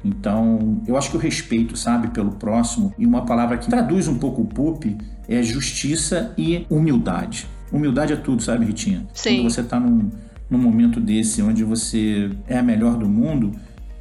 Então, 0.01 0.81
eu 0.87 0.95
acho 0.95 1.11
que 1.11 1.17
o 1.17 1.19
respeito, 1.19 1.75
sabe, 1.75 2.07
pelo 2.09 2.31
próximo, 2.31 2.93
e 2.97 3.05
uma 3.05 3.25
palavra 3.25 3.57
que 3.57 3.69
traduz 3.69 4.07
um 4.07 4.17
pouco 4.17 4.43
o 4.43 4.45
PUP 4.45 4.97
é 5.27 5.43
justiça 5.43 6.33
e 6.37 6.65
humildade. 6.69 7.47
Humildade 7.69 8.13
é 8.13 8.15
tudo, 8.15 8.41
sabe, 8.41 8.65
Ritinha? 8.65 9.05
Sim. 9.13 9.41
Quando 9.41 9.51
você 9.51 9.59
está 9.59 9.77
num, 9.77 10.09
num 10.49 10.57
momento 10.57 11.01
desse, 11.01 11.41
onde 11.41 11.65
você 11.65 12.31
é 12.47 12.57
a 12.57 12.63
melhor 12.63 12.95
do 12.95 13.09
mundo, 13.09 13.51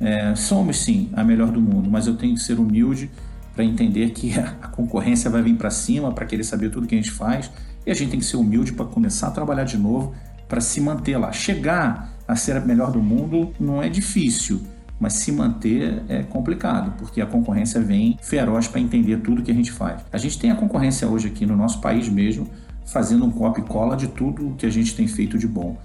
é, 0.00 0.35
somos 0.35 0.79
sim 0.79 1.11
a 1.15 1.25
melhor 1.25 1.50
do 1.50 1.61
mundo, 1.61 1.91
mas 1.91 2.07
eu 2.07 2.17
tenho 2.17 2.35
que 2.35 2.41
ser 2.41 2.59
humilde 2.59 3.11
para 3.55 3.65
entender 3.65 4.11
que 4.11 4.38
a 4.38 4.69
concorrência 4.69 5.31
vai 5.31 5.43
vir 5.43 5.57
para 5.57 5.71
cima, 5.71 6.12
para 6.12 6.26
querer 6.26 6.45
saber 6.45 6.71
tudo 6.71 6.87
que 6.87 6.95
a 6.95 6.99
gente 6.99 7.11
faz, 7.11 7.50
e 7.87 7.91
a 7.91 7.95
gente 7.95 8.11
tem 8.11 8.21
que 8.21 8.26
ser 8.26 8.37
humilde 8.37 8.73
para 8.73 8.85
começar 8.85 9.29
a 9.29 9.31
trabalhar 9.31 9.65
de 9.65 9.79
novo, 9.79 10.15
para 10.49 10.61
se 10.61 10.81
manter 10.81 11.17
lá. 11.17 11.33
Chegar 11.33 12.12
a 12.29 12.37
ser 12.37 12.57
a 12.57 12.61
melhor 12.61 12.91
do 12.91 13.03
mundo 13.03 13.53
não 13.59 13.83
é 13.83 13.88
difícil, 13.88 14.61
mas 14.99 15.15
se 15.15 15.33
manter 15.33 16.03
é 16.09 16.23
complicado, 16.23 16.95
porque 16.99 17.21
a 17.21 17.26
concorrência 17.26 17.81
vem 17.81 18.19
feroz 18.23 18.67
para 18.69 18.81
entender 18.81 19.19
tudo 19.19 19.43
que 19.43 19.50
a 19.50 19.55
gente 19.55 19.71
faz. 19.73 20.03
A 20.12 20.19
gente 20.19 20.38
tem 20.38 20.50
a 20.50 20.57
concorrência 20.57 21.07
hoje 21.09 21.29
aqui 21.29 21.47
no 21.47 21.57
nosso 21.57 21.81
país 21.81 22.09
mesmo, 22.09 22.49
fazendo 22.85 23.25
um 23.25 23.31
copy 23.31 23.62
cola 23.62 23.97
de 23.97 24.09
tudo 24.09 24.55
que 24.57 24.67
a 24.67 24.71
gente 24.71 24.95
tem 24.95 25.07
feito 25.07 25.38
de 25.38 25.47
bom. 25.47 25.76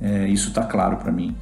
É, 0.00 0.28
isso 0.28 0.48
está 0.48 0.64
claro 0.64 0.96
para 0.96 1.10
mim. 1.12 1.34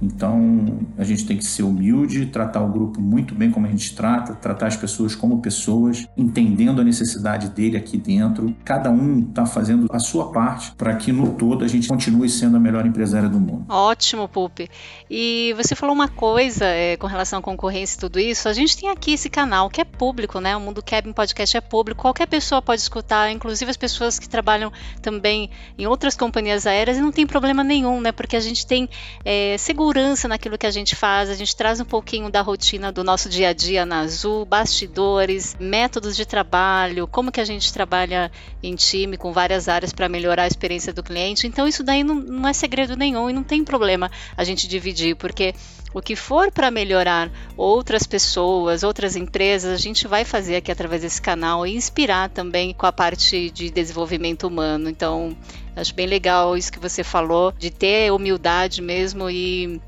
Então, 0.00 0.80
a 0.98 1.04
gente 1.04 1.26
tem 1.26 1.36
que 1.36 1.44
ser 1.44 1.62
humilde, 1.62 2.26
tratar 2.26 2.62
o 2.62 2.68
grupo 2.68 3.00
muito 3.00 3.34
bem 3.34 3.50
como 3.50 3.66
a 3.66 3.70
gente 3.70 3.94
trata, 3.94 4.34
tratar 4.34 4.66
as 4.66 4.76
pessoas 4.76 5.14
como 5.14 5.40
pessoas, 5.40 6.06
entendendo 6.16 6.80
a 6.80 6.84
necessidade 6.84 7.48
dele 7.50 7.76
aqui 7.76 7.96
dentro. 7.96 8.54
Cada 8.64 8.90
um 8.90 9.20
está 9.20 9.46
fazendo 9.46 9.86
a 9.90 9.98
sua 9.98 10.32
parte 10.32 10.72
para 10.76 10.94
que 10.96 11.12
no 11.12 11.34
todo 11.34 11.64
a 11.64 11.68
gente 11.68 11.88
continue 11.88 12.28
sendo 12.28 12.56
a 12.56 12.60
melhor 12.60 12.86
empresária 12.86 13.28
do 13.28 13.38
mundo. 13.38 13.66
Ótimo, 13.68 14.28
Pupi. 14.28 14.68
E 15.10 15.54
você 15.56 15.74
falou 15.74 15.94
uma 15.94 16.08
coisa 16.08 16.64
é, 16.64 16.96
com 16.96 17.06
relação 17.06 17.38
à 17.38 17.42
concorrência 17.42 17.96
e 17.96 18.00
tudo 18.00 18.18
isso. 18.18 18.48
A 18.48 18.52
gente 18.52 18.76
tem 18.76 18.88
aqui 18.90 19.12
esse 19.12 19.28
canal 19.28 19.70
que 19.70 19.80
é 19.80 19.84
público, 19.84 20.40
né? 20.40 20.56
O 20.56 20.60
Mundo 20.60 20.82
Cabin 20.82 21.12
Podcast 21.12 21.56
é 21.56 21.60
público. 21.60 22.02
Qualquer 22.02 22.26
pessoa 22.26 22.60
pode 22.60 22.80
escutar, 22.80 23.30
inclusive 23.30 23.70
as 23.70 23.76
pessoas 23.76 24.18
que 24.18 24.28
trabalham 24.28 24.72
também 25.00 25.50
em 25.78 25.86
outras 25.86 26.16
companhias 26.16 26.66
aéreas 26.66 26.96
e 26.96 27.00
não 27.00 27.12
tem 27.12 27.26
problema 27.26 27.62
nenhum, 27.62 28.00
né? 28.00 28.12
Porque 28.12 28.36
a 28.36 28.40
gente 28.40 28.66
tem 28.66 28.88
é, 29.24 29.56
segurança 29.58 29.83
segurança 29.84 30.26
naquilo 30.26 30.56
que 30.56 30.66
a 30.66 30.70
gente 30.70 30.96
faz, 30.96 31.28
a 31.28 31.34
gente 31.34 31.54
traz 31.54 31.78
um 31.78 31.84
pouquinho 31.84 32.30
da 32.30 32.40
rotina 32.40 32.90
do 32.90 33.04
nosso 33.04 33.28
dia 33.28 33.50
a 33.50 33.52
dia 33.52 33.84
na 33.84 34.00
Azul, 34.00 34.46
bastidores, 34.46 35.54
métodos 35.60 36.16
de 36.16 36.24
trabalho, 36.24 37.06
como 37.06 37.30
que 37.30 37.38
a 37.38 37.44
gente 37.44 37.70
trabalha 37.70 38.32
em 38.62 38.74
time 38.74 39.18
com 39.18 39.30
várias 39.30 39.68
áreas 39.68 39.92
para 39.92 40.08
melhorar 40.08 40.44
a 40.44 40.46
experiência 40.46 40.90
do 40.90 41.02
cliente. 41.02 41.46
Então 41.46 41.68
isso 41.68 41.84
daí 41.84 42.02
não, 42.02 42.14
não 42.14 42.48
é 42.48 42.54
segredo 42.54 42.96
nenhum 42.96 43.28
e 43.28 43.34
não 43.34 43.42
tem 43.42 43.62
problema 43.62 44.10
a 44.34 44.42
gente 44.42 44.66
dividir, 44.66 45.16
porque 45.16 45.54
o 45.94 46.02
que 46.02 46.16
for 46.16 46.50
para 46.50 46.70
melhorar 46.70 47.30
outras 47.56 48.06
pessoas, 48.06 48.82
outras 48.82 49.16
empresas, 49.16 49.72
a 49.72 49.80
gente 49.80 50.06
vai 50.06 50.24
fazer 50.24 50.56
aqui 50.56 50.70
através 50.70 51.02
desse 51.02 51.22
canal 51.22 51.66
e 51.66 51.74
inspirar 51.74 52.28
também 52.28 52.74
com 52.74 52.84
a 52.84 52.92
parte 52.92 53.48
de 53.50 53.70
desenvolvimento 53.70 54.46
humano. 54.46 54.90
Então, 54.90 55.34
Acho 55.76 55.94
bem 55.94 56.06
legal 56.06 56.56
isso 56.56 56.72
que 56.72 56.78
você 56.78 57.02
falou, 57.02 57.52
de 57.58 57.70
ter 57.70 58.12
humildade 58.12 58.80
mesmo 58.80 59.28
e 59.28 59.80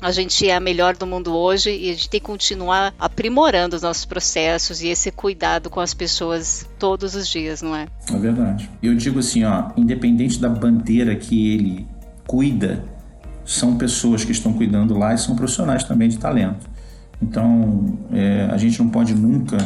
a 0.00 0.10
gente 0.10 0.48
é 0.48 0.54
a 0.54 0.60
melhor 0.60 0.96
do 0.96 1.06
mundo 1.06 1.34
hoje 1.34 1.70
e 1.70 1.90
a 1.90 1.92
gente 1.92 2.10
tem 2.10 2.20
que 2.20 2.26
continuar 2.26 2.94
aprimorando 2.98 3.76
os 3.76 3.82
nossos 3.82 4.04
processos 4.04 4.82
e 4.82 4.88
esse 4.88 5.10
cuidado 5.10 5.70
com 5.70 5.80
as 5.80 5.94
pessoas 5.94 6.68
todos 6.78 7.14
os 7.14 7.28
dias, 7.28 7.62
não 7.62 7.74
é? 7.74 7.86
É 8.12 8.16
verdade. 8.16 8.68
Eu 8.82 8.94
digo 8.96 9.20
assim, 9.20 9.44
ó, 9.44 9.70
independente 9.76 10.40
da 10.40 10.48
bandeira 10.48 11.14
que 11.14 11.52
ele 11.52 11.86
cuida, 12.26 12.84
são 13.48 13.78
pessoas 13.78 14.26
que 14.26 14.30
estão 14.30 14.52
cuidando 14.52 14.96
lá 14.96 15.14
e 15.14 15.18
são 15.18 15.34
profissionais 15.34 15.82
também 15.82 16.06
de 16.06 16.18
talento. 16.18 16.68
Então, 17.20 17.98
é, 18.12 18.46
a 18.52 18.58
gente 18.58 18.78
não 18.78 18.90
pode 18.90 19.14
nunca 19.14 19.56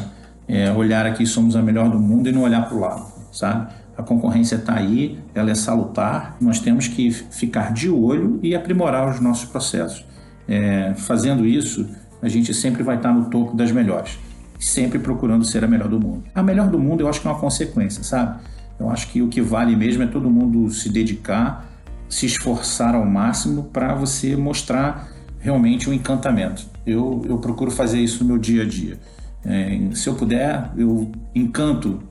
é, 0.47 0.71
olhar 0.71 1.05
aqui 1.05 1.27
somos 1.27 1.57
a 1.57 1.63
melhor 1.63 1.91
do 1.91 1.99
mundo 1.99 2.29
e 2.29 2.33
não 2.33 2.43
olhar 2.43 2.69
para 2.69 2.77
o 2.77 2.81
lado, 2.81 3.05
sabe? 3.33 3.73
A 3.99 4.03
concorrência 4.05 4.55
está 4.55 4.75
aí, 4.75 5.19
ela 5.35 5.51
é 5.51 5.55
salutar, 5.57 6.37
nós 6.41 6.61
temos 6.61 6.87
que 6.87 7.11
ficar 7.11 7.73
de 7.73 7.91
olho 7.91 8.39
e 8.41 8.55
aprimorar 8.55 9.11
os 9.11 9.21
nossos 9.21 9.49
processos. 9.51 10.07
É, 10.47 10.95
fazendo 10.95 11.45
isso, 11.45 11.85
a 12.23 12.29
gente 12.29 12.55
sempre 12.55 12.85
vai 12.85 12.97
estar 12.97 13.13
no 13.13 13.25
topo 13.31 13.57
das 13.57 13.73
melhores, 13.73 14.17
sempre 14.61 15.01
procurando 15.01 15.45
ser 15.45 15.65
a 15.65 15.67
melhor 15.67 15.89
do 15.89 15.99
mundo. 15.99 16.23
A 16.33 16.43
melhor 16.43 16.69
do 16.69 16.79
mundo 16.79 17.01
eu 17.01 17.09
acho 17.09 17.21
que 17.21 17.27
é 17.27 17.31
uma 17.33 17.39
consequência, 17.39 18.05
sabe? 18.05 18.39
Eu 18.79 18.89
acho 18.89 19.11
que 19.11 19.21
o 19.21 19.29
que 19.29 19.41
vale 19.41 19.75
mesmo 19.75 20.05
é 20.05 20.07
todo 20.07 20.31
mundo 20.31 20.71
se 20.71 20.89
dedicar, 20.89 21.72
se 22.13 22.27
esforçar 22.27 22.95
ao 22.95 23.07
máximo 23.07 23.71
para 23.73 23.95
você 23.95 24.37
mostrar 24.37 25.09
realmente 25.41 25.89
um 25.89 25.95
encantamento. 25.95 26.67
Eu, 26.87 27.25
eu 27.27 27.39
procuro 27.39 27.71
fazer 27.71 28.01
isso 28.01 28.23
no 28.23 28.29
meu 28.29 28.39
dia 28.39 28.65
a 28.65 28.67
dia. 28.67 28.99
É, 29.43 29.81
se 29.95 30.11
eu 30.11 30.15
puder, 30.15 30.71
eu 30.77 31.11
encanto 31.35 32.03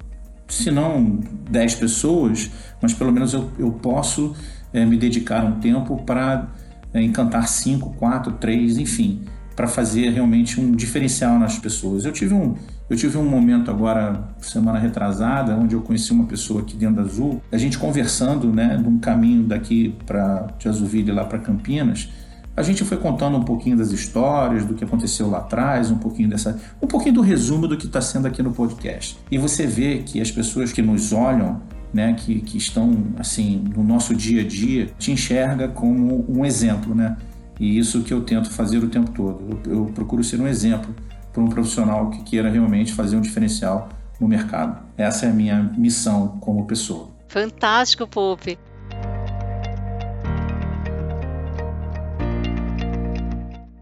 se 0.47 0.71
não 0.71 1.19
10 1.51 1.75
pessoas, 1.75 2.49
mas 2.81 2.95
pelo 2.95 3.11
menos 3.11 3.31
eu, 3.31 3.51
eu 3.59 3.73
posso 3.73 4.35
é, 4.73 4.83
me 4.83 4.97
dedicar 4.97 5.45
um 5.45 5.59
tempo 5.59 5.95
para 6.03 6.47
é, 6.91 6.99
encantar 6.99 7.47
5, 7.47 7.91
4, 7.91 8.33
3, 8.33 8.79
enfim, 8.79 9.21
para 9.55 9.67
fazer 9.67 10.09
realmente 10.09 10.59
um 10.59 10.71
diferencial 10.71 11.37
nas 11.37 11.59
pessoas. 11.59 12.05
Eu 12.05 12.11
tive 12.11 12.33
um, 12.33 12.55
eu 12.91 12.97
tive 12.97 13.17
um 13.17 13.23
momento 13.23 13.71
agora, 13.71 14.21
semana 14.41 14.77
retrasada, 14.77 15.55
onde 15.55 15.73
eu 15.73 15.81
conheci 15.81 16.11
uma 16.11 16.25
pessoa 16.25 16.59
aqui 16.59 16.75
dentro 16.75 16.95
da 16.95 17.03
Azul, 17.03 17.41
a 17.49 17.57
gente 17.57 17.77
conversando, 17.77 18.51
né, 18.51 18.75
de 18.75 18.85
um 18.85 18.99
caminho 18.99 19.43
daqui 19.43 19.95
para 20.05 20.47
de 20.59 20.67
Azulville 20.67 21.09
lá 21.09 21.23
para 21.23 21.39
Campinas, 21.39 22.09
a 22.53 22.61
gente 22.61 22.83
foi 22.83 22.97
contando 22.97 23.37
um 23.37 23.45
pouquinho 23.45 23.77
das 23.77 23.93
histórias, 23.93 24.65
do 24.65 24.73
que 24.73 24.83
aconteceu 24.83 25.29
lá 25.29 25.37
atrás, 25.37 25.89
um 25.89 25.99
pouquinho 25.99 26.27
dessa, 26.27 26.59
um 26.81 26.87
pouquinho 26.87 27.15
do 27.15 27.21
resumo 27.21 27.65
do 27.65 27.77
que 27.77 27.85
está 27.85 28.01
sendo 28.01 28.27
aqui 28.27 28.43
no 28.43 28.51
podcast. 28.51 29.17
E 29.31 29.37
você 29.37 29.65
vê 29.65 29.99
que 29.99 30.19
as 30.19 30.29
pessoas 30.29 30.73
que 30.73 30.81
nos 30.81 31.13
olham, 31.13 31.61
né, 31.93 32.11
que, 32.11 32.41
que 32.41 32.57
estão 32.57 33.05
assim 33.17 33.63
no 33.73 33.85
nosso 33.85 34.13
dia 34.13 34.41
a 34.41 34.45
dia, 34.45 34.89
te 34.99 35.13
enxerga 35.13 35.69
como 35.69 36.25
um 36.27 36.43
exemplo, 36.43 36.93
né? 36.93 37.15
E 37.57 37.77
isso 37.77 38.01
que 38.01 38.13
eu 38.13 38.19
tento 38.21 38.51
fazer 38.51 38.79
o 38.79 38.89
tempo 38.89 39.11
todo. 39.11 39.61
Eu, 39.65 39.73
eu 39.73 39.85
procuro 39.85 40.21
ser 40.25 40.41
um 40.41 40.47
exemplo 40.47 40.93
para 41.31 41.41
um 41.41 41.47
profissional 41.47 42.09
que 42.09 42.23
queira 42.23 42.49
realmente 42.49 42.93
fazer 42.93 43.15
um 43.15 43.21
diferencial 43.21 43.89
no 44.19 44.27
mercado. 44.27 44.81
Essa 44.97 45.25
é 45.25 45.29
a 45.29 45.33
minha 45.33 45.63
missão 45.77 46.37
como 46.39 46.65
pessoa. 46.65 47.09
Fantástico, 47.27 48.07
Pope. 48.07 48.57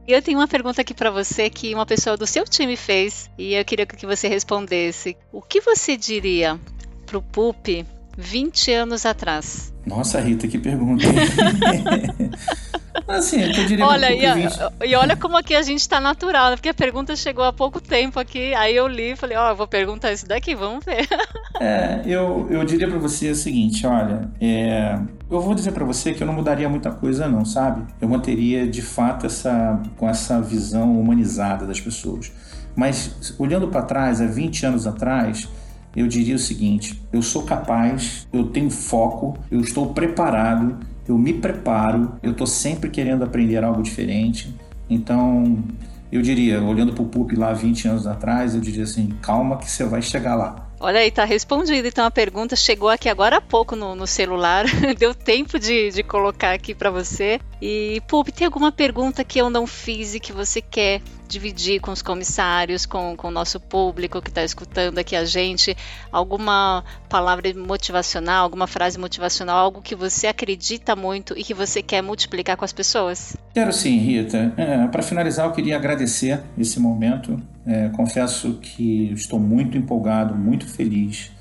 Eu 0.07 0.23
tenho 0.23 0.39
uma 0.39 0.47
pergunta 0.47 0.81
aqui 0.81 0.93
para 0.93 1.11
você 1.11 1.51
que 1.51 1.73
uma 1.75 1.85
pessoa 1.85 2.17
do 2.17 2.25
seu 2.25 2.43
time 2.43 2.75
fez 2.75 3.29
e 3.37 3.53
eu 3.53 3.63
queria 3.63 3.85
que 3.85 4.07
você 4.07 4.27
respondesse. 4.27 5.15
O 5.31 5.39
que 5.39 5.61
você 5.61 5.95
diria 5.95 6.59
pro 7.05 7.21
Pup 7.21 7.85
20 8.17 8.71
anos 8.71 9.05
atrás? 9.05 9.71
Nossa, 9.85 10.19
Rita, 10.19 10.47
que 10.47 10.57
pergunta. 10.57 11.05
assim, 13.09 13.41
eu 13.41 13.65
diria 13.65 13.85
olha, 13.85 14.11
e, 14.11 14.33
20... 14.33 14.57
e, 14.85 14.95
olha 14.95 15.15
como 15.15 15.37
aqui 15.37 15.55
a 15.55 15.61
gente 15.61 15.79
está 15.79 15.99
natural, 15.99 16.51
né? 16.51 16.55
porque 16.55 16.69
a 16.69 16.73
pergunta 16.73 17.15
chegou 17.15 17.43
há 17.43 17.51
pouco 17.51 17.81
tempo 17.81 18.19
aqui, 18.19 18.53
aí 18.53 18.75
eu 18.75 18.87
li 18.87 19.11
e 19.11 19.15
falei, 19.15 19.37
ó, 19.37 19.51
oh, 19.51 19.55
vou 19.55 19.67
perguntar 19.67 20.11
isso 20.11 20.27
daqui, 20.27 20.55
vamos 20.55 20.83
ver. 20.85 21.07
É, 21.61 22.03
eu, 22.05 22.47
eu 22.49 22.63
diria 22.63 22.87
para 22.87 22.97
você 22.97 23.31
o 23.31 23.35
seguinte, 23.35 23.85
olha, 23.85 24.29
é, 24.39 24.97
eu 25.29 25.41
vou 25.41 25.53
dizer 25.53 25.73
para 25.73 25.83
você 25.83 26.13
que 26.13 26.23
eu 26.23 26.27
não 26.27 26.33
mudaria 26.33 26.69
muita 26.69 26.89
coisa 26.89 27.27
não, 27.27 27.43
sabe? 27.43 27.85
Eu 27.99 28.07
manteria 28.07 28.65
de 28.65 28.81
fato 28.81 29.25
essa 29.25 29.81
com 29.97 30.07
essa 30.07 30.39
visão 30.41 30.97
humanizada 30.97 31.65
das 31.65 31.81
pessoas. 31.81 32.31
Mas 32.75 33.35
olhando 33.37 33.67
para 33.67 33.81
trás, 33.81 34.21
há 34.21 34.25
20 34.25 34.65
anos 34.67 34.87
atrás, 34.87 35.49
eu 35.95 36.07
diria 36.07 36.35
o 36.35 36.39
seguinte: 36.39 37.01
eu 37.11 37.21
sou 37.21 37.43
capaz, 37.43 38.27
eu 38.31 38.45
tenho 38.45 38.69
foco, 38.69 39.37
eu 39.49 39.61
estou 39.61 39.93
preparado, 39.93 40.77
eu 41.07 41.17
me 41.17 41.33
preparo, 41.33 42.13
eu 42.21 42.31
estou 42.31 42.47
sempre 42.47 42.89
querendo 42.89 43.23
aprender 43.23 43.63
algo 43.63 43.81
diferente. 43.81 44.53
Então, 44.89 45.63
eu 46.11 46.21
diria, 46.21 46.61
olhando 46.61 46.93
para 46.93 47.03
o 47.03 47.07
PUP 47.07 47.35
lá 47.35 47.53
20 47.53 47.87
anos 47.87 48.07
atrás, 48.07 48.55
eu 48.55 48.61
diria 48.61 48.83
assim: 48.83 49.09
calma 49.21 49.57
que 49.57 49.69
você 49.69 49.83
vai 49.85 50.01
chegar 50.01 50.35
lá. 50.35 50.69
Olha 50.79 51.01
aí, 51.01 51.11
tá 51.11 51.25
respondido. 51.25 51.87
Então 51.87 52.05
a 52.05 52.11
pergunta 52.11 52.55
chegou 52.55 52.87
aqui 52.87 53.09
agora 53.09 53.37
há 53.37 53.41
pouco 53.41 53.75
no, 53.75 53.95
no 53.95 54.07
celular. 54.07 54.65
Deu 54.97 55.13
tempo 55.13 55.59
de, 55.59 55.91
de 55.91 56.03
colocar 56.03 56.53
aqui 56.53 56.73
para 56.73 56.89
você. 56.89 57.39
E, 57.61 58.01
Pup, 58.07 58.29
tem 58.29 58.45
alguma 58.45 58.71
pergunta 58.71 59.23
que 59.23 59.39
eu 59.39 59.49
não 59.49 59.67
fiz 59.67 60.15
e 60.15 60.19
que 60.21 60.31
você 60.31 60.61
quer 60.61 61.01
dividir 61.29 61.79
com 61.79 61.91
os 61.91 62.01
comissários, 62.01 62.85
com, 62.85 63.15
com 63.15 63.27
o 63.27 63.31
nosso 63.31 63.59
público 63.59 64.21
que 64.21 64.29
está 64.29 64.43
escutando 64.43 64.97
aqui 64.97 65.15
a 65.15 65.23
gente? 65.23 65.77
Alguma 66.11 66.83
palavra 67.07 67.53
motivacional, 67.53 68.43
alguma 68.43 68.67
frase 68.67 68.97
motivacional, 68.97 69.57
algo 69.57 69.81
que 69.81 69.95
você 69.95 70.27
acredita 70.27 70.95
muito 70.95 71.37
e 71.37 71.43
que 71.43 71.53
você 71.53 71.81
quer 71.81 72.01
multiplicar 72.01 72.57
com 72.57 72.65
as 72.65 72.73
pessoas? 72.73 73.37
Quero 73.53 73.71
sim, 73.71 73.97
Rita. 73.97 74.53
É, 74.57 74.87
para 74.87 75.03
finalizar, 75.03 75.45
eu 75.45 75.51
queria 75.51 75.75
agradecer 75.75 76.41
esse 76.57 76.79
momento. 76.79 77.39
É, 77.65 77.89
confesso 77.89 78.55
que 78.55 79.11
estou 79.13 79.39
muito 79.39 79.77
empolgado, 79.77 80.35
muito 80.35 80.67
feliz. 80.67 81.31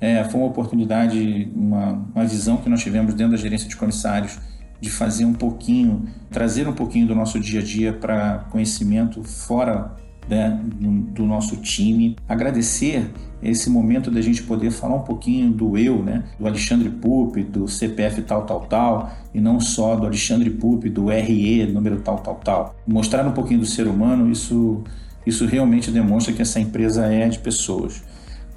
É, 0.00 0.22
foi 0.24 0.40
uma 0.40 0.48
oportunidade, 0.48 1.50
uma, 1.54 2.06
uma 2.14 2.24
visão 2.24 2.58
que 2.58 2.68
nós 2.68 2.80
tivemos 2.80 3.14
dentro 3.14 3.32
da 3.32 3.38
gerência 3.38 3.68
de 3.68 3.76
comissários 3.76 4.38
de 4.80 4.90
fazer 4.90 5.24
um 5.24 5.32
pouquinho, 5.32 6.04
trazer 6.30 6.68
um 6.68 6.72
pouquinho 6.72 7.06
do 7.06 7.14
nosso 7.14 7.38
dia 7.40 7.60
a 7.60 7.62
dia 7.62 7.92
para 7.92 8.46
conhecimento 8.50 9.22
fora 9.24 9.96
né, 10.28 10.60
do 10.70 11.24
nosso 11.24 11.56
time. 11.56 12.16
Agradecer 12.28 13.10
esse 13.42 13.70
momento 13.70 14.10
da 14.10 14.20
gente 14.20 14.42
poder 14.42 14.70
falar 14.70 14.96
um 14.96 15.02
pouquinho 15.02 15.50
do 15.50 15.78
eu, 15.78 16.02
né, 16.02 16.24
do 16.38 16.46
Alexandre 16.46 16.90
Pup, 16.90 17.36
do 17.44 17.66
CPF 17.66 18.22
tal, 18.22 18.44
tal, 18.44 18.60
tal, 18.66 19.12
e 19.32 19.40
não 19.40 19.58
só 19.58 19.96
do 19.96 20.06
Alexandre 20.06 20.50
Pup, 20.50 20.84
do 20.88 21.06
RE, 21.06 21.66
número 21.66 22.00
tal, 22.00 22.18
tal, 22.18 22.34
tal. 22.36 22.74
Mostrar 22.86 23.26
um 23.26 23.32
pouquinho 23.32 23.60
do 23.60 23.66
ser 23.66 23.86
humano, 23.86 24.30
isso, 24.30 24.82
isso 25.26 25.46
realmente 25.46 25.90
demonstra 25.90 26.32
que 26.32 26.42
essa 26.42 26.60
empresa 26.60 27.06
é 27.06 27.28
de 27.28 27.38
pessoas. 27.38 28.02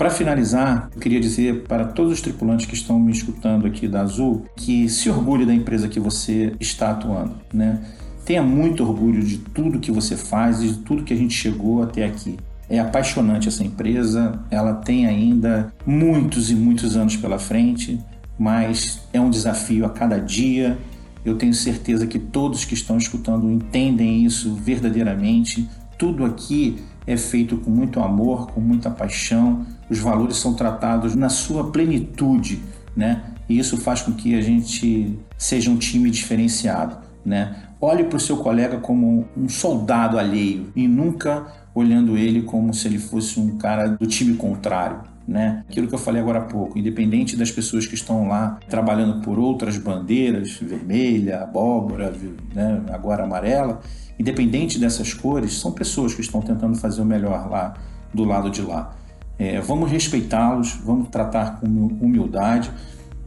Para 0.02 0.10
finalizar, 0.10 0.90
eu 0.96 1.00
queria 1.00 1.20
dizer 1.20 1.66
para 1.68 1.86
todos 1.86 2.14
os 2.14 2.22
tripulantes 2.22 2.66
que 2.66 2.74
estão 2.74 3.00
me 3.00 3.12
escutando 3.12 3.68
aqui 3.68 3.88
da 3.88 4.02
Azul 4.02 4.48
que 4.56 4.90
se 4.90 5.08
orgulhe 5.12 5.46
da 5.46 5.54
empresa 5.54 5.88
que 5.88 6.00
você 6.00 6.56
está 6.60 6.90
atuando, 6.90 7.36
né? 7.54 7.80
Tenha 8.26 8.42
muito 8.42 8.82
orgulho 8.82 9.24
de 9.24 9.38
tudo 9.38 9.80
que 9.80 9.92
você 9.92 10.18
faz 10.18 10.60
e 10.64 10.70
de 10.70 10.78
tudo 10.80 11.04
que 11.04 11.14
a 11.14 11.16
gente 11.16 11.36
chegou 11.36 11.84
até 11.84 12.04
aqui. 12.04 12.40
É 12.68 12.80
apaixonante 12.80 13.48
essa 13.48 13.64
empresa, 13.64 14.40
ela 14.50 14.74
tem 14.74 15.06
ainda 15.06 15.72
muitos 15.86 16.50
e 16.50 16.56
muitos 16.56 16.98
anos 16.98 17.16
pela 17.16 17.38
frente, 17.38 18.00
mas 18.40 19.02
é 19.14 19.22
um 19.22 19.30
desafio 19.30 19.86
a 19.86 19.90
cada 19.92 20.18
dia. 20.18 20.80
Eu 21.24 21.38
tenho 21.38 21.54
certeza 21.54 22.08
que 22.08 22.18
todos 22.18 22.66
que 22.66 22.74
estão 22.74 22.98
escutando 22.98 23.52
entendem 23.52 24.26
isso 24.26 24.56
verdadeiramente. 24.56 25.70
Tudo 25.96 26.26
aqui 26.26 26.78
é 27.06 27.18
feito 27.18 27.58
com 27.58 27.70
muito 27.70 28.00
amor, 28.00 28.48
com 28.52 28.62
muita 28.62 28.90
paixão, 28.90 29.66
os 29.90 30.00
valores 30.00 30.38
são 30.38 30.54
tratados 30.54 31.16
na 31.16 31.30
sua 31.30 31.72
plenitude, 31.72 32.62
né? 32.96 33.24
E 33.50 33.58
isso 33.60 33.78
faz 33.78 34.02
com 34.02 34.14
que 34.14 34.36
a 34.36 34.42
gente 34.42 35.20
seja 35.38 35.70
um 35.70 35.78
time 35.78 36.10
diferenciado, 36.10 36.98
né? 37.26 37.56
Olhe 37.80 38.04
para 38.04 38.18
o 38.18 38.20
seu 38.20 38.38
colega 38.38 38.78
como 38.78 39.28
um 39.36 39.50
soldado 39.50 40.20
alheio 40.20 40.72
e 40.76 40.88
nunca 40.88 41.48
olhando 41.74 42.18
ele 42.18 42.44
como 42.44 42.74
se 42.74 42.88
ele 42.88 43.00
fosse 43.00 43.40
um 43.40 43.58
cara 43.58 43.88
do 43.88 44.06
time 44.06 44.36
contrário. 44.36 45.11
Né? 45.28 45.64
Aquilo 45.70 45.88
que 45.88 45.94
eu 45.94 46.00
falei 46.00 46.22
agora 46.22 46.40
há 46.40 46.44
pouco, 46.44 46.78
independente 46.78 47.38
das 47.38 47.52
pessoas 47.52 47.86
que 47.86 47.94
estão 47.96 48.28
lá 48.28 48.60
trabalhando 48.68 49.22
por 49.22 49.40
outras 49.40 49.78
bandeiras, 49.78 50.54
vermelha, 50.54 51.42
abóbora, 51.42 52.14
né? 52.54 52.82
agora 52.92 53.24
amarela, 53.24 53.80
independente 54.20 54.80
dessas 54.80 55.14
cores, 55.14 55.54
são 55.60 55.72
pessoas 55.72 56.14
que 56.14 56.22
estão 56.22 56.42
tentando 56.42 56.76
fazer 56.76 57.02
o 57.02 57.06
melhor 57.06 57.50
lá 57.50 57.76
do 58.14 58.24
lado 58.24 58.50
de 58.50 58.62
lá. 58.62 58.96
É, 59.38 59.60
vamos 59.62 59.90
respeitá-los, 59.90 60.74
vamos 60.84 61.10
tratar 61.10 61.60
com 61.60 61.68
humildade, 61.68 62.72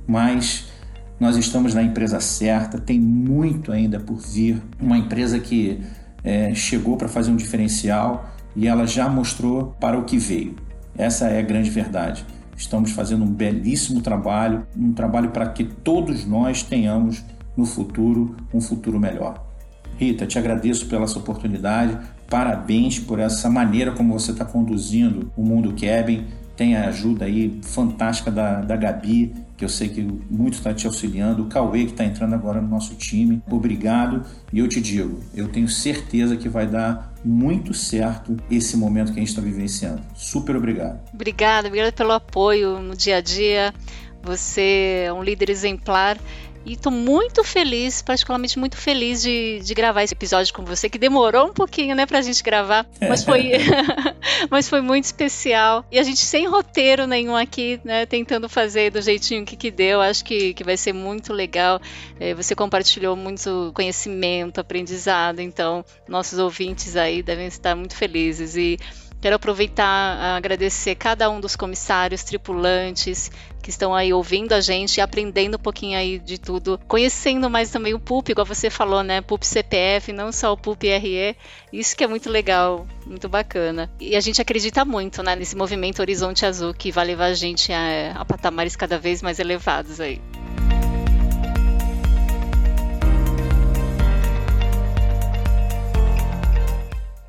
mas 0.07 0.67
nós 1.19 1.37
estamos 1.37 1.75
na 1.75 1.83
empresa 1.83 2.21
certa, 2.21 2.79
tem 2.79 3.01
muito 3.01 3.73
ainda 3.73 3.99
por 3.99 4.17
vir. 4.17 4.63
Uma 4.81 4.99
empresa 4.99 5.39
que 5.39 5.81
é, 6.23 6.55
chegou 6.55 6.97
para 6.97 7.09
fazer 7.09 7.31
um 7.31 7.37
diferencial 7.37 8.31
e 8.55 8.69
ela 8.69 8.87
já 8.87 9.09
mostrou 9.09 9.75
para 9.81 9.99
o 9.99 10.05
que 10.05 10.19
veio. 10.19 10.57
Essa 10.97 11.29
é 11.29 11.39
a 11.39 11.43
grande 11.43 11.71
verdade. 11.71 12.25
Estamos 12.57 12.93
fazendo 12.93 13.25
um 13.25 13.33
belíssimo 13.33 14.01
trabalho, 14.01 14.67
um 14.77 14.93
trabalho 14.93 15.31
para 15.31 15.49
que 15.49 15.65
todos 15.65 16.25
nós 16.25 16.63
tenhamos 16.63 17.25
no 17.57 17.67
futuro 17.67 18.37
um 18.53 18.61
futuro 18.61 18.99
melhor. 18.99 19.45
Rita, 19.97 20.27
te 20.27 20.39
agradeço 20.39 20.87
pela 20.87 21.05
essa 21.05 21.19
oportunidade, 21.19 21.99
parabéns 22.29 22.99
por 22.99 23.19
essa 23.19 23.49
maneira 23.49 23.93
como 23.93 24.13
você 24.13 24.33
está 24.33 24.45
conduzindo 24.45 25.31
o 25.37 25.43
Mundo 25.43 25.73
Kevin. 25.73 26.25
Tem 26.57 26.77
a 26.77 26.89
ajuda 26.89 27.25
aí 27.25 27.61
fantástica 27.63 28.31
da, 28.31 28.61
da 28.61 28.77
Gabi, 28.77 29.35
que 29.65 29.67
eu 29.67 29.69
sei 29.71 29.89
que 29.89 30.03
muito 30.03 30.55
está 30.55 30.75
te 30.75 30.87
auxiliando, 30.87 31.43
o 31.43 31.47
Cauê, 31.47 31.87
que 31.87 31.93
está 31.93 32.05
entrando 32.05 32.35
agora 32.35 32.61
no 32.61 32.69
nosso 32.69 32.95
time. 32.95 33.43
Obrigado. 33.51 34.23
E 34.53 34.59
eu 34.59 34.69
te 34.69 34.81
digo, 34.81 35.21
eu 35.35 35.49
tenho 35.49 35.67
certeza 35.69 36.37
que 36.37 36.49
vai 36.49 36.67
dar 36.67 37.15
muito 37.25 37.73
certo 37.73 38.37
esse 38.51 38.77
momento 38.77 39.13
que 39.13 39.19
a 39.19 39.21
gente 39.21 39.31
está 39.31 39.41
vivenciando. 39.41 40.03
Super 40.15 40.57
obrigado. 40.57 41.01
Obrigada, 41.15 41.69
obrigada 41.69 41.93
pelo 41.93 42.13
apoio 42.13 42.79
no 42.81 42.95
dia 42.95 43.17
a 43.17 43.21
dia. 43.23 43.73
Você 44.23 45.05
é 45.07 45.13
um 45.13 45.23
líder 45.23 45.49
exemplar 45.49 46.19
e 46.65 46.73
estou 46.73 46.93
muito 46.93 47.45
feliz, 47.45 48.03
particularmente 48.03 48.59
muito 48.59 48.77
feliz 48.77 49.23
de, 49.23 49.61
de 49.61 49.75
gravar 49.75 50.03
esse 50.03 50.15
episódio 50.15 50.53
com 50.55 50.65
você, 50.65 50.89
que 50.89 50.99
demorou 50.99 51.47
um 51.47 51.53
pouquinho, 51.53 51.95
né, 51.95 52.07
pra 52.07 52.23
gente 52.23 52.43
gravar, 52.43 52.87
mas 53.01 53.25
foi, 53.25 53.53
mas 54.51 54.69
foi 54.69 54.81
muito 54.81 55.05
especial. 55.05 55.85
E 55.91 55.99
a 55.99 56.03
gente 56.03 56.21
sem 56.21 56.47
roteiro 56.47 57.07
nenhum 57.07 57.37
aqui, 57.37 57.81
né, 57.85 58.07
tentando 58.07 58.49
fazer 58.49 58.91
do 58.91 59.03
jeitinho 59.03 59.45
que, 59.45 59.57
que 59.57 59.71
deu. 59.71 60.01
Acho 60.01 60.25
que, 60.25 60.55
que 60.55 60.65
vai 60.65 60.77
ser 60.77 60.93
muito 60.93 61.33
legal. 61.33 61.81
É, 62.19 62.35
você 62.35 62.55
compartilhou 62.55 63.15
muito 63.17 63.73
conhecimento, 63.75 64.61
aprendizado, 64.61 65.41
então 65.41 65.85
nossos 66.09 66.39
ouvintes 66.39 66.97
aí 66.97 67.23
devem 67.23 67.47
estar 67.47 67.75
muito 67.75 67.95
felizes. 67.95 68.57
E 68.57 68.79
Quero 69.25 69.37
aproveitar 69.37 70.37
agradecer 70.37 70.97
cada 70.97 71.31
um 71.31 71.41
dos 71.41 71.57
comissários, 71.57 72.23
tripulantes 72.23 73.31
que 73.63 73.71
estão 73.71 73.95
aí 73.95 74.13
ouvindo 74.13 74.53
a 74.53 74.61
gente 74.61 74.99
e 74.99 75.01
aprendendo 75.01 75.55
um 75.55 75.59
pouquinho 75.59 75.97
aí 75.97 76.19
de 76.19 76.37
tudo, 76.37 76.79
conhecendo 76.87 77.49
mais 77.49 77.71
também 77.71 77.95
o 77.95 77.99
PUP, 77.99 78.33
igual 78.33 78.45
você 78.45 78.69
falou, 78.69 79.03
né? 79.03 79.23
PUP 79.23 79.47
CPF, 79.47 80.13
não 80.13 80.31
só 80.31 80.53
o 80.53 80.59
PUP 80.59 80.87
RE. 80.87 81.35
Isso 81.73 81.97
que 81.97 82.05
é 82.05 82.07
muito 82.07 82.29
legal, 82.29 82.87
muito 83.07 83.27
bacana. 83.27 83.91
E 83.99 84.15
a 84.15 84.21
gente 84.21 84.43
acredita 84.43 84.85
muito 84.85 85.23
né, 85.23 85.35
nesse 85.35 85.57
movimento 85.57 86.01
Horizonte 86.01 86.45
Azul 86.45 86.75
que 86.75 86.93
vai 86.93 87.07
levar 87.07 87.25
a 87.25 87.35
gente 87.35 87.73
a, 87.73 88.13
a 88.17 88.27
patamares 88.27 88.77
cada 88.77 88.99
vez 88.99 89.23
mais 89.23 89.39
elevados 89.39 90.01
aí. 90.01 90.21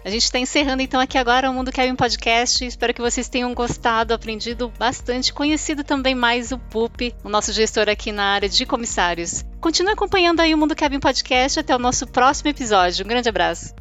A 0.06 0.10
gente 0.12 0.26
está 0.26 0.38
encerrando 0.38 0.84
então 0.84 1.02
aqui 1.02 1.18
agora 1.18 1.50
o 1.50 1.54
Mundo 1.54 1.72
Kevin 1.72 1.96
Podcast. 1.96 2.64
Espero 2.64 2.94
que 2.94 3.02
vocês 3.02 3.28
tenham 3.28 3.52
gostado, 3.56 4.14
aprendido 4.14 4.72
bastante, 4.78 5.34
conhecido 5.34 5.84
também 5.84 6.14
mais 6.14 6.52
o 6.52 6.60
PUP, 6.60 7.16
o 7.24 7.28
nosso 7.28 7.52
gestor 7.52 7.90
aqui 7.90 8.12
na 8.12 8.24
área 8.24 8.48
de 8.48 8.68
comissários. 8.68 9.44
Continue 9.60 9.94
acompanhando 9.94 10.42
aí 10.42 10.54
o 10.54 10.58
Mundo 10.60 10.76
Kevin 10.76 11.00
Podcast 11.00 11.60
até 11.60 11.76
o 11.76 11.80
nosso 11.80 12.06
próximo 12.06 12.52
episódio. 12.52 13.04
Um 13.04 13.10
grande 13.10 13.30
abraço. 13.30 13.74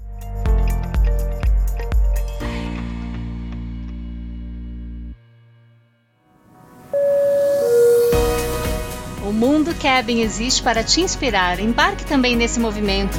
O 9.28 9.30
Mundo 9.30 9.74
Cabin 9.74 10.22
existe 10.22 10.62
para 10.62 10.82
te 10.82 11.02
inspirar. 11.02 11.60
Embarque 11.60 12.06
também 12.06 12.34
nesse 12.34 12.58
movimento 12.58 13.18